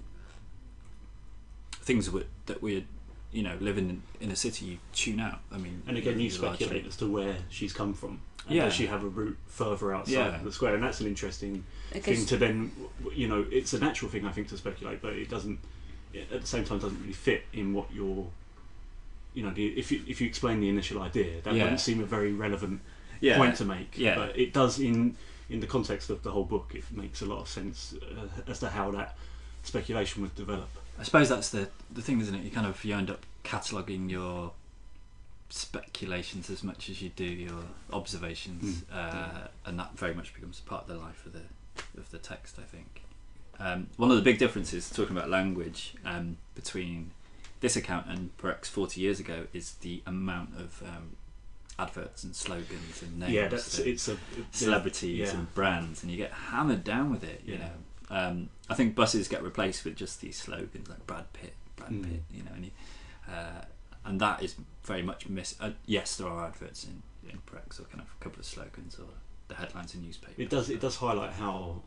[1.73, 2.85] things that that we,
[3.31, 5.39] you know, living in, in a city, you tune out.
[5.51, 8.21] I mean, And again, you largely- speculate as to where she's come from.
[8.47, 8.65] And Yeah.
[8.65, 10.39] Does she have a route further outside Yeah.
[10.43, 10.75] the square?
[10.75, 12.71] And that's an interesting thing to then,
[13.13, 15.59] you know, it's a natural thing I think to speculate, but it doesn't.
[16.31, 18.27] At the same time, doesn't really fit in what you're.
[19.33, 21.63] You know, if you if you explain the initial idea, that Yeah.
[21.63, 22.81] wouldn't seem a very relevant
[23.19, 23.37] yeah.
[23.37, 23.97] point to make.
[23.97, 24.15] Yeah.
[24.15, 25.17] But it does in
[25.49, 26.71] in the context of the whole book.
[26.73, 29.17] It makes a lot of sense uh, as to how that
[29.63, 30.69] speculation would develop.
[30.97, 32.43] I suppose that's the the thing, isn't it?
[32.43, 34.53] You kind of you end up cataloguing your
[35.49, 37.63] speculations as much as you do your
[37.93, 38.85] observations, Mm.
[38.91, 41.43] uh, and that very much becomes part of the life of the
[41.97, 42.57] of the text.
[42.57, 43.01] I think
[43.59, 47.11] um, one of the big differences, talking about language, um, between
[47.61, 51.15] this account and perhaps forty years ago is the amount of um,
[51.79, 53.31] adverts and slogans and names.
[53.33, 54.17] yeah, that's that- it's a
[54.51, 55.37] celebrities yeah.
[55.39, 57.41] and brands, and you get hammered down with it.
[57.45, 57.59] You Yeah.
[57.59, 61.91] know, um, I think buses get replaced with just these slogans like Brad Pitt, Brad
[61.91, 62.03] Mm.
[62.03, 62.23] Pitt.
[62.31, 62.71] You know, and, you,
[63.29, 63.61] uh,
[64.05, 65.55] and that is very much miss.
[65.59, 68.99] Uh, yes, there are adverts in in Perec's or kind of a couple of slogans
[68.99, 69.07] or
[69.47, 70.37] the headlines in newspapers.
[70.37, 70.69] It does.
[70.69, 71.81] It does highlight how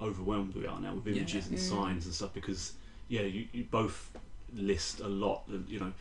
[0.00, 1.16] overwhelmed we are now with Yeah.
[1.16, 1.60] images and Mm.
[1.60, 2.32] signs and stuff.
[2.34, 2.72] Because
[3.08, 4.10] yeah, you, you both
[4.54, 5.44] list a lot.
[5.48, 5.92] and, You know,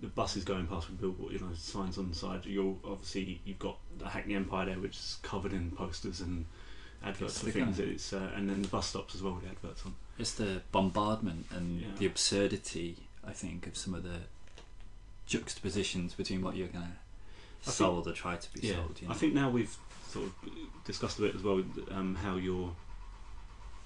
[0.00, 1.32] the buses going past with billboard.
[1.32, 2.44] You know, signs on the side.
[2.46, 6.44] You're obviously you've got the Hackney Empire there, which is covered in posters and
[7.02, 7.76] adverts It's for things.
[7.78, 9.94] kind- It's uh, and then the bus stops as well with the adverts on.
[10.18, 11.88] It's the bombardment and Yeah.
[11.98, 12.96] the absurdity.
[13.24, 14.20] I think of some of the
[15.26, 18.98] juxtapositions between what you're going I to think- sold or try to be Yeah, sold.
[19.00, 19.14] You know?
[19.14, 19.76] I think now we've
[20.08, 20.34] sort of
[20.84, 22.74] discussed a bit as well um, how your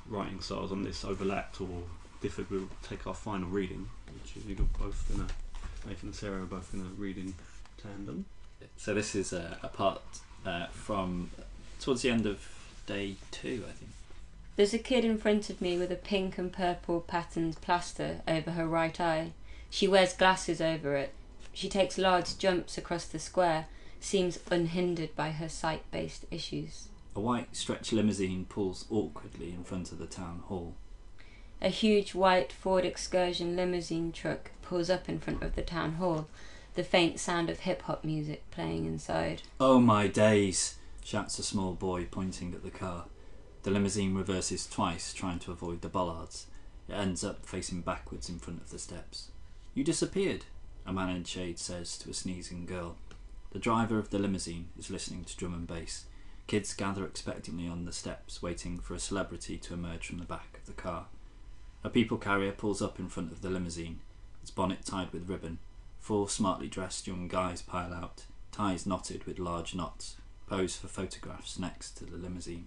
[0.09, 1.83] writing styles on this overlapped or
[2.21, 2.51] differed.
[2.51, 5.29] We'll take our final reading, which is you're both gonna
[5.87, 7.35] Nathan and Sarah are both gonna read in
[7.83, 8.27] tandem.
[8.77, 10.03] So this is a, a part
[10.45, 11.31] uh, from
[11.81, 12.47] towards the end of
[12.87, 13.91] day two, I think.
[14.57, 18.51] There's a kid in front of me with a pink and purple patterned plaster over
[18.51, 19.33] her right eye.
[19.71, 21.15] She wears glasses over it.
[21.55, 23.67] She takes large jumps across the square,
[24.01, 26.89] seems unhindered by her sight based issues.
[27.21, 30.75] A white stretch limousine pulls awkwardly in front of the town hall.
[31.61, 36.29] A huge white Ford Excursion limousine truck pulls up in front of the town hall,
[36.73, 39.43] the faint sound of hip hop music playing inside.
[39.61, 40.79] Oh my days!
[41.05, 43.05] shouts a small boy pointing at the car.
[43.65, 46.47] The limousine reverses twice, trying to avoid the bollards.
[46.89, 49.29] It ends up facing backwards in front of the steps.
[49.75, 50.47] You disappeared,
[50.87, 52.97] a man in shade says to a sneezing girl.
[53.51, 56.07] The driver of the limousine is listening to drum and bass.
[56.51, 60.59] Kids gather expectantly on the steps, waiting for a celebrity to emerge from the back
[60.59, 61.07] of the car.
[61.85, 64.01] A people carrier pulls up in front of the limousine,
[64.43, 65.59] its bonnet tied with ribbon.
[66.01, 70.17] Four smartly dressed young guys pile out, ties knotted with large knots,
[70.49, 72.67] pose for photographs next to the limousine.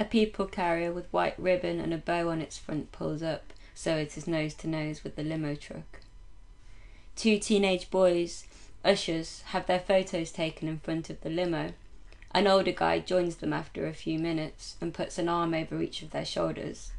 [0.00, 3.96] A people carrier with white ribbon and a bow on its front pulls up, so
[3.96, 6.00] it is nose to nose with the limo truck.
[7.14, 8.48] Two teenage boys,
[8.84, 11.72] ushers, have their photos taken in front of the limo.
[12.36, 16.02] An older guy joins them after a few minutes and puts an arm over each
[16.02, 16.92] of their shoulders.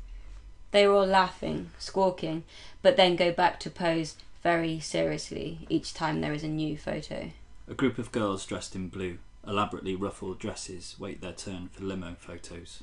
[0.72, 2.44] They are all laughing, squawking,
[2.82, 7.30] but then go back to pose very seriously each time there is a new photo.
[7.68, 12.16] A group of girls dressed in blue, elaborately ruffled dresses wait their turn for limo
[12.18, 12.82] photos.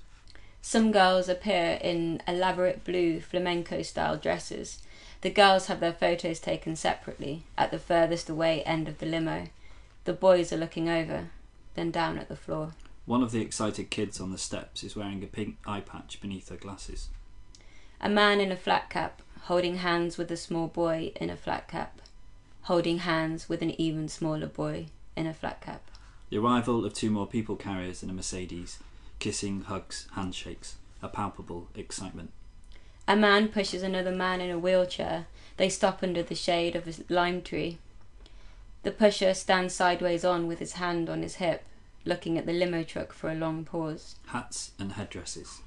[0.62, 4.80] Some girls appear in elaborate blue flamenco style dresses.
[5.22, 9.48] The girls have their photos taken separately at the furthest away end of the limo.
[10.04, 11.30] The boys are looking over,
[11.74, 12.72] then down at the floor.
[13.06, 16.48] One of the excited kids on the steps is wearing a pink eye patch beneath
[16.48, 17.08] her glasses.
[18.00, 21.68] A man in a flat cap, holding hands with a small boy in a flat
[21.68, 22.00] cap,
[22.62, 25.82] holding hands with an even smaller boy in a flat cap.
[26.30, 28.78] The arrival of two more people carriers in a Mercedes,
[29.18, 32.30] kissing, hugs, handshakes, a palpable excitement.
[33.06, 35.26] A man pushes another man in a wheelchair.
[35.58, 37.78] They stop under the shade of a lime tree.
[38.84, 41.64] The pusher stands sideways on with his hand on his hip,
[42.04, 44.16] looking at the limo truck for a long pause.
[44.26, 45.62] Hats and headdresses.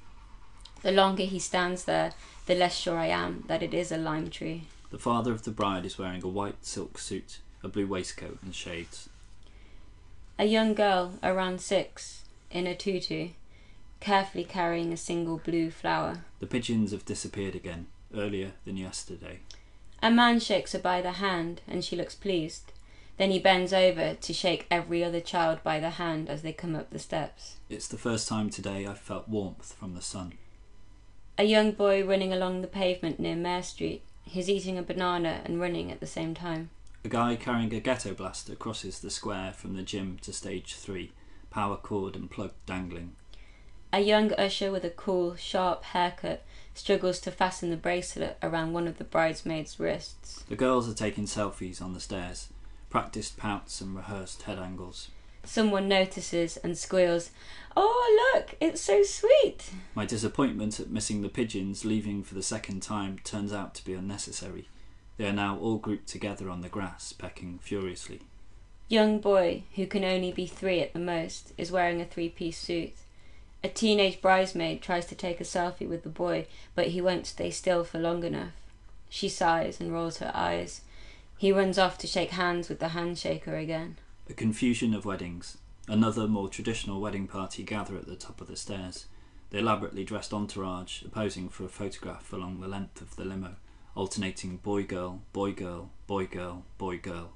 [0.82, 2.12] The longer he stands there,
[2.46, 4.68] the less sure I am that it is a lime tree.
[4.90, 8.54] The father of the bride is wearing a white silk suit, a blue waistcoat, and
[8.54, 9.08] shades.
[10.38, 13.30] A young girl, around six, in a tutu,
[13.98, 16.22] carefully carrying a single blue flower.
[16.38, 19.40] The pigeons have disappeared again, earlier than yesterday.
[20.00, 22.70] A man shakes her by the hand, and she looks pleased.
[23.18, 26.76] Then he bends over to shake every other child by the hand as they come
[26.76, 27.56] up the steps.
[27.68, 30.34] It's the first time today I've felt warmth from the sun.
[31.36, 34.02] A young boy running along the pavement near Mare Street.
[34.22, 36.70] He's eating a banana and running at the same time.
[37.04, 41.12] A guy carrying a ghetto blaster crosses the square from the gym to stage three,
[41.50, 43.16] power cord and plug dangling.
[43.92, 46.44] A young usher with a cool, sharp haircut
[46.74, 50.44] struggles to fasten the bracelet around one of the bridesmaids' wrists.
[50.48, 52.48] The girls are taking selfies on the stairs,
[52.90, 55.10] practiced pouts and rehearsed head angles.
[55.44, 57.30] Someone notices and squeals,
[57.76, 59.70] Oh, look, it's so sweet!
[59.94, 63.94] My disappointment at missing the pigeons leaving for the second time turns out to be
[63.94, 64.68] unnecessary.
[65.16, 68.20] They are now all grouped together on the grass, pecking furiously.
[68.88, 72.58] Young boy, who can only be three at the most, is wearing a three piece
[72.58, 72.92] suit.
[73.62, 77.50] A teenage bridesmaid tries to take a selfie with the boy, but he won't stay
[77.50, 78.52] still for long enough.
[79.10, 80.82] She sighs and rolls her eyes.
[81.38, 83.96] He runs off to shake hands with the handshaker again.
[84.28, 85.56] A confusion of weddings.
[85.86, 89.06] Another more traditional wedding party gather at the top of the stairs.
[89.50, 93.54] The elaborately dressed entourage are posing for a photograph along the length of the limo,
[93.94, 97.30] alternating boy girl, boy girl, boy girl, boy girl.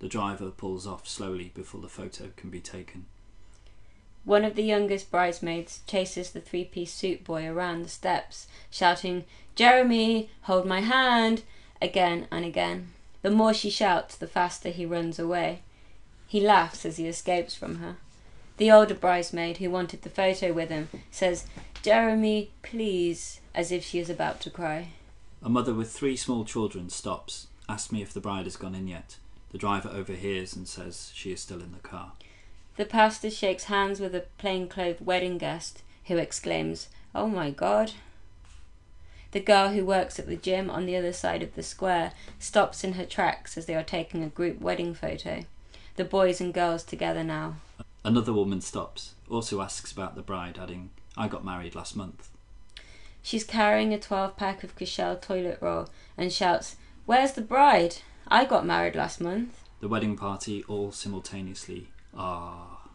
[0.00, 3.06] The driver pulls off slowly before the photo can be taken.
[4.26, 9.24] One of the youngest bridesmaids chases the three piece suit boy around the steps, shouting,
[9.54, 11.42] Jeremy, hold my hand,
[11.80, 12.92] again and again.
[13.22, 15.62] The more she shouts, the faster he runs away.
[16.26, 17.96] He laughs as he escapes from her.
[18.56, 21.46] The older bridesmaid, who wanted the photo with him, says,
[21.82, 24.88] Jeremy, please, as if she is about to cry.
[25.42, 28.88] A mother with three small children stops, asks me if the bride has gone in
[28.88, 29.16] yet.
[29.52, 32.12] The driver overhears and says she is still in the car.
[32.76, 37.92] The pastor shakes hands with a plainclothed wedding guest, who exclaims, Oh my god.
[39.36, 42.82] The girl who works at the gym on the other side of the square stops
[42.82, 45.44] in her tracks as they are taking a group wedding photo.
[45.96, 47.56] The boys and girls together now.
[48.02, 52.30] Another woman stops, also asks about the bride, adding, I got married last month.
[53.20, 57.96] She's carrying a 12 pack of Cushelle toilet roll and shouts, Where's the bride?
[58.26, 59.60] I got married last month.
[59.80, 62.88] The wedding party all simultaneously, ah.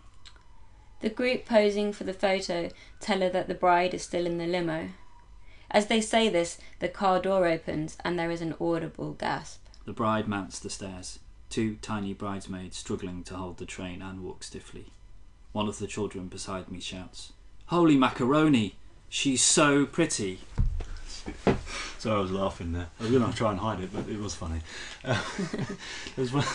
[1.01, 4.47] The group posing for the photo tell her that the bride is still in the
[4.47, 4.89] limo.
[5.71, 9.65] As they say this, the car door opens and there is an audible gasp.
[9.85, 11.19] The bride mounts the stairs,
[11.49, 14.87] two tiny bridesmaids struggling to hold the train and walk stiffly.
[15.53, 17.31] One of the children beside me shouts,
[17.67, 18.75] Holy macaroni!
[19.07, 20.39] She's so pretty!
[21.97, 22.87] So I was laughing there.
[22.99, 24.61] I was going to try and hide it, but it was funny.
[25.05, 25.21] Uh,
[25.55, 25.67] there
[26.17, 26.45] was one,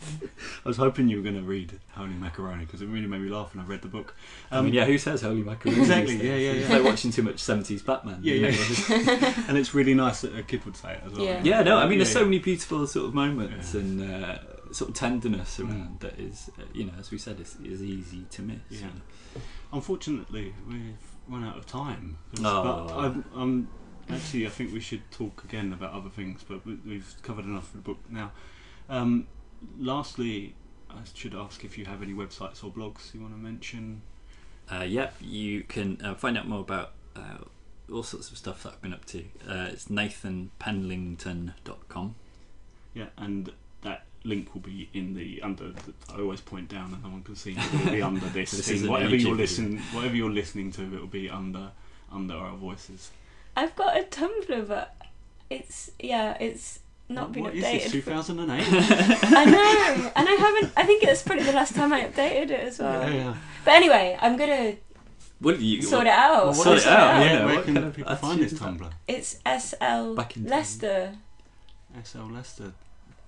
[0.64, 3.28] I was hoping you were going to read Holy Macaroni because it really made me
[3.28, 4.14] laugh when I read the book.
[4.50, 5.80] I mean, yeah, who says holy macaroni?
[5.80, 6.30] Exactly, these days?
[6.30, 6.76] yeah, yeah, It's yeah.
[6.76, 8.20] like watching too much 70s Batman.
[8.22, 9.44] Yeah, you yeah.
[9.48, 11.24] and it's really nice that a kid would say it as well.
[11.24, 11.40] Yeah.
[11.42, 13.80] Yeah, no, I mean, there's Yeah, so many beautiful sort of moments Yeah.
[13.80, 14.38] and uh,
[14.72, 16.00] sort of tenderness around Mm.
[16.00, 18.58] that is, uh, you know, as we said, is, is easy to miss.
[18.70, 18.88] Yeah.
[19.72, 20.96] Unfortunately, we've
[21.28, 22.18] run out of time.
[22.42, 22.86] Oh.
[22.88, 23.68] But I'm, I'm
[24.10, 27.64] actually, I think we should talk again about other things, but we, we've covered enough
[27.68, 28.32] of the book now.
[28.88, 29.26] Um,
[29.78, 30.54] lastly,
[30.90, 34.02] I should ask if you have any websites or blogs you want to mention.
[34.70, 37.38] Uh, yep, you can uh, find out more about uh,
[37.92, 39.20] all sorts of stuff that I've been up to.
[39.48, 42.14] Uh, it's nathanpenlington.com.
[42.94, 43.50] Yeah, and
[43.82, 45.70] that link will be in the under.
[45.70, 47.56] The, I always point down, and no one can see.
[47.56, 48.90] It will be under this, This thing.
[48.90, 51.70] Whatever YouTube you're listening, whatever you're listening to, it will be under
[52.10, 53.10] under our voices.
[53.56, 54.94] I've got a Tumblr, but
[55.50, 57.82] it's, yeah, it's not been What is updated.
[57.84, 57.92] this?
[57.92, 58.60] 2008.
[59.32, 60.72] I know, and I haven't.
[60.76, 63.02] I think it's probably the last time I updated it as well.
[63.10, 63.34] yeah, yeah.
[63.64, 64.76] But anyway, I'm gonna
[65.40, 66.36] What do you sort it out.
[66.36, 67.24] Well, what Sort it out, that?
[67.24, 68.90] yeah, Where, where what can kind of people find this Tumblr?
[69.06, 70.46] It's SL Back in.
[70.46, 71.14] Leicester
[72.04, 72.72] SL Leicester.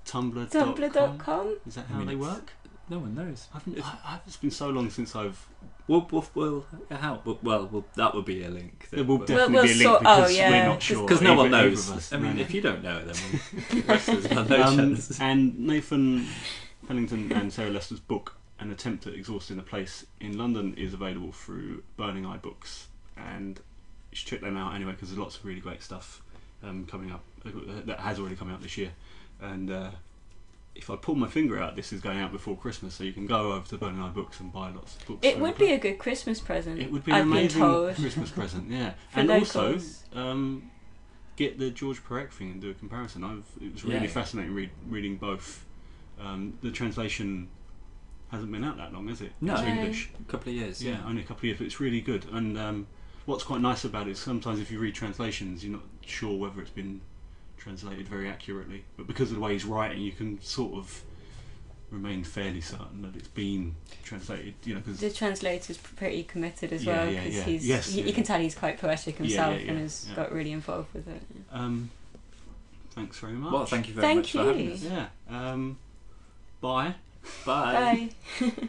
[0.06, 0.50] Tumblr.
[0.50, 1.56] Tumblr.com.
[1.66, 2.52] Is that I how mean, they work?
[2.88, 3.46] No one knows.
[3.54, 5.46] I haven't, I, I, it's been so long since I've.
[5.88, 8.88] We'll, we'll, we'll, how, well, well, well, that would be a link.
[8.90, 11.02] There will definitely we'll be a link sort- oh, because yeah, we're not sure.
[11.06, 11.90] Because no one either- either knows.
[11.90, 12.12] us.
[12.12, 12.42] I mean, No.
[12.42, 13.16] if you don't know it, then
[13.72, 15.20] we'll, the rest of us have no Um, chance.
[15.20, 16.26] and Nathan
[16.86, 21.32] Penlington and Sarah Lester's book, An Attempt at Exhausting a Place in London, is available
[21.32, 22.86] through Burning Eye Books.
[23.16, 23.58] And
[24.10, 26.22] you should check them out anyway because there's lots of really great stuff
[26.62, 27.50] um, coming up uh,
[27.86, 28.90] that has already come out this year.
[29.40, 29.90] And uh,
[30.74, 33.26] if I pull my finger out, this is going out before Christmas, so you can
[33.26, 35.26] go over to Burning Eye Books and buy lots of books.
[35.26, 36.80] It would be a good Christmas present.
[36.80, 37.94] It would be an I've been amazing told.
[37.96, 38.92] Christmas present, yeah.
[39.10, 39.56] For and locals.
[39.56, 40.70] also, um,
[41.36, 43.24] get the George Perec thing and do a comparison.
[43.24, 44.06] I've it was really Yeah.
[44.08, 45.64] fascinating read, reading both.
[46.20, 47.48] Um, the translation
[48.30, 49.32] hasn't been out that long, has it?
[49.40, 49.54] No.
[49.54, 50.10] It's English.
[50.20, 50.82] A couple of years.
[50.82, 52.26] Yeah, only a couple of years, but it's really good.
[52.30, 52.86] And um,
[53.26, 56.60] what's quite nice about it is sometimes if you read translations, you're not sure whether
[56.60, 57.00] it's been
[57.60, 58.84] translated very accurately.
[58.96, 61.02] But because of the way he's writing, you can sort of
[61.90, 64.54] remain fairly certain that it's been translated.
[64.64, 67.42] You know, because The translator's pretty committed as Yeah, well yeah, because yeah.
[67.44, 70.06] he's Yes, he, yeah, you can tell he's quite poetic Yeah, himself yeah, and has
[70.08, 70.16] yeah.
[70.16, 71.22] got really involved with it.
[71.52, 71.90] um,
[72.92, 73.52] thanks very much.
[73.52, 74.82] Well, thank you very Thank much for having us.
[74.82, 75.06] Yeah.
[75.28, 75.78] Um,
[76.60, 76.94] bye.
[77.44, 78.10] Bye.
[78.40, 78.54] Bye.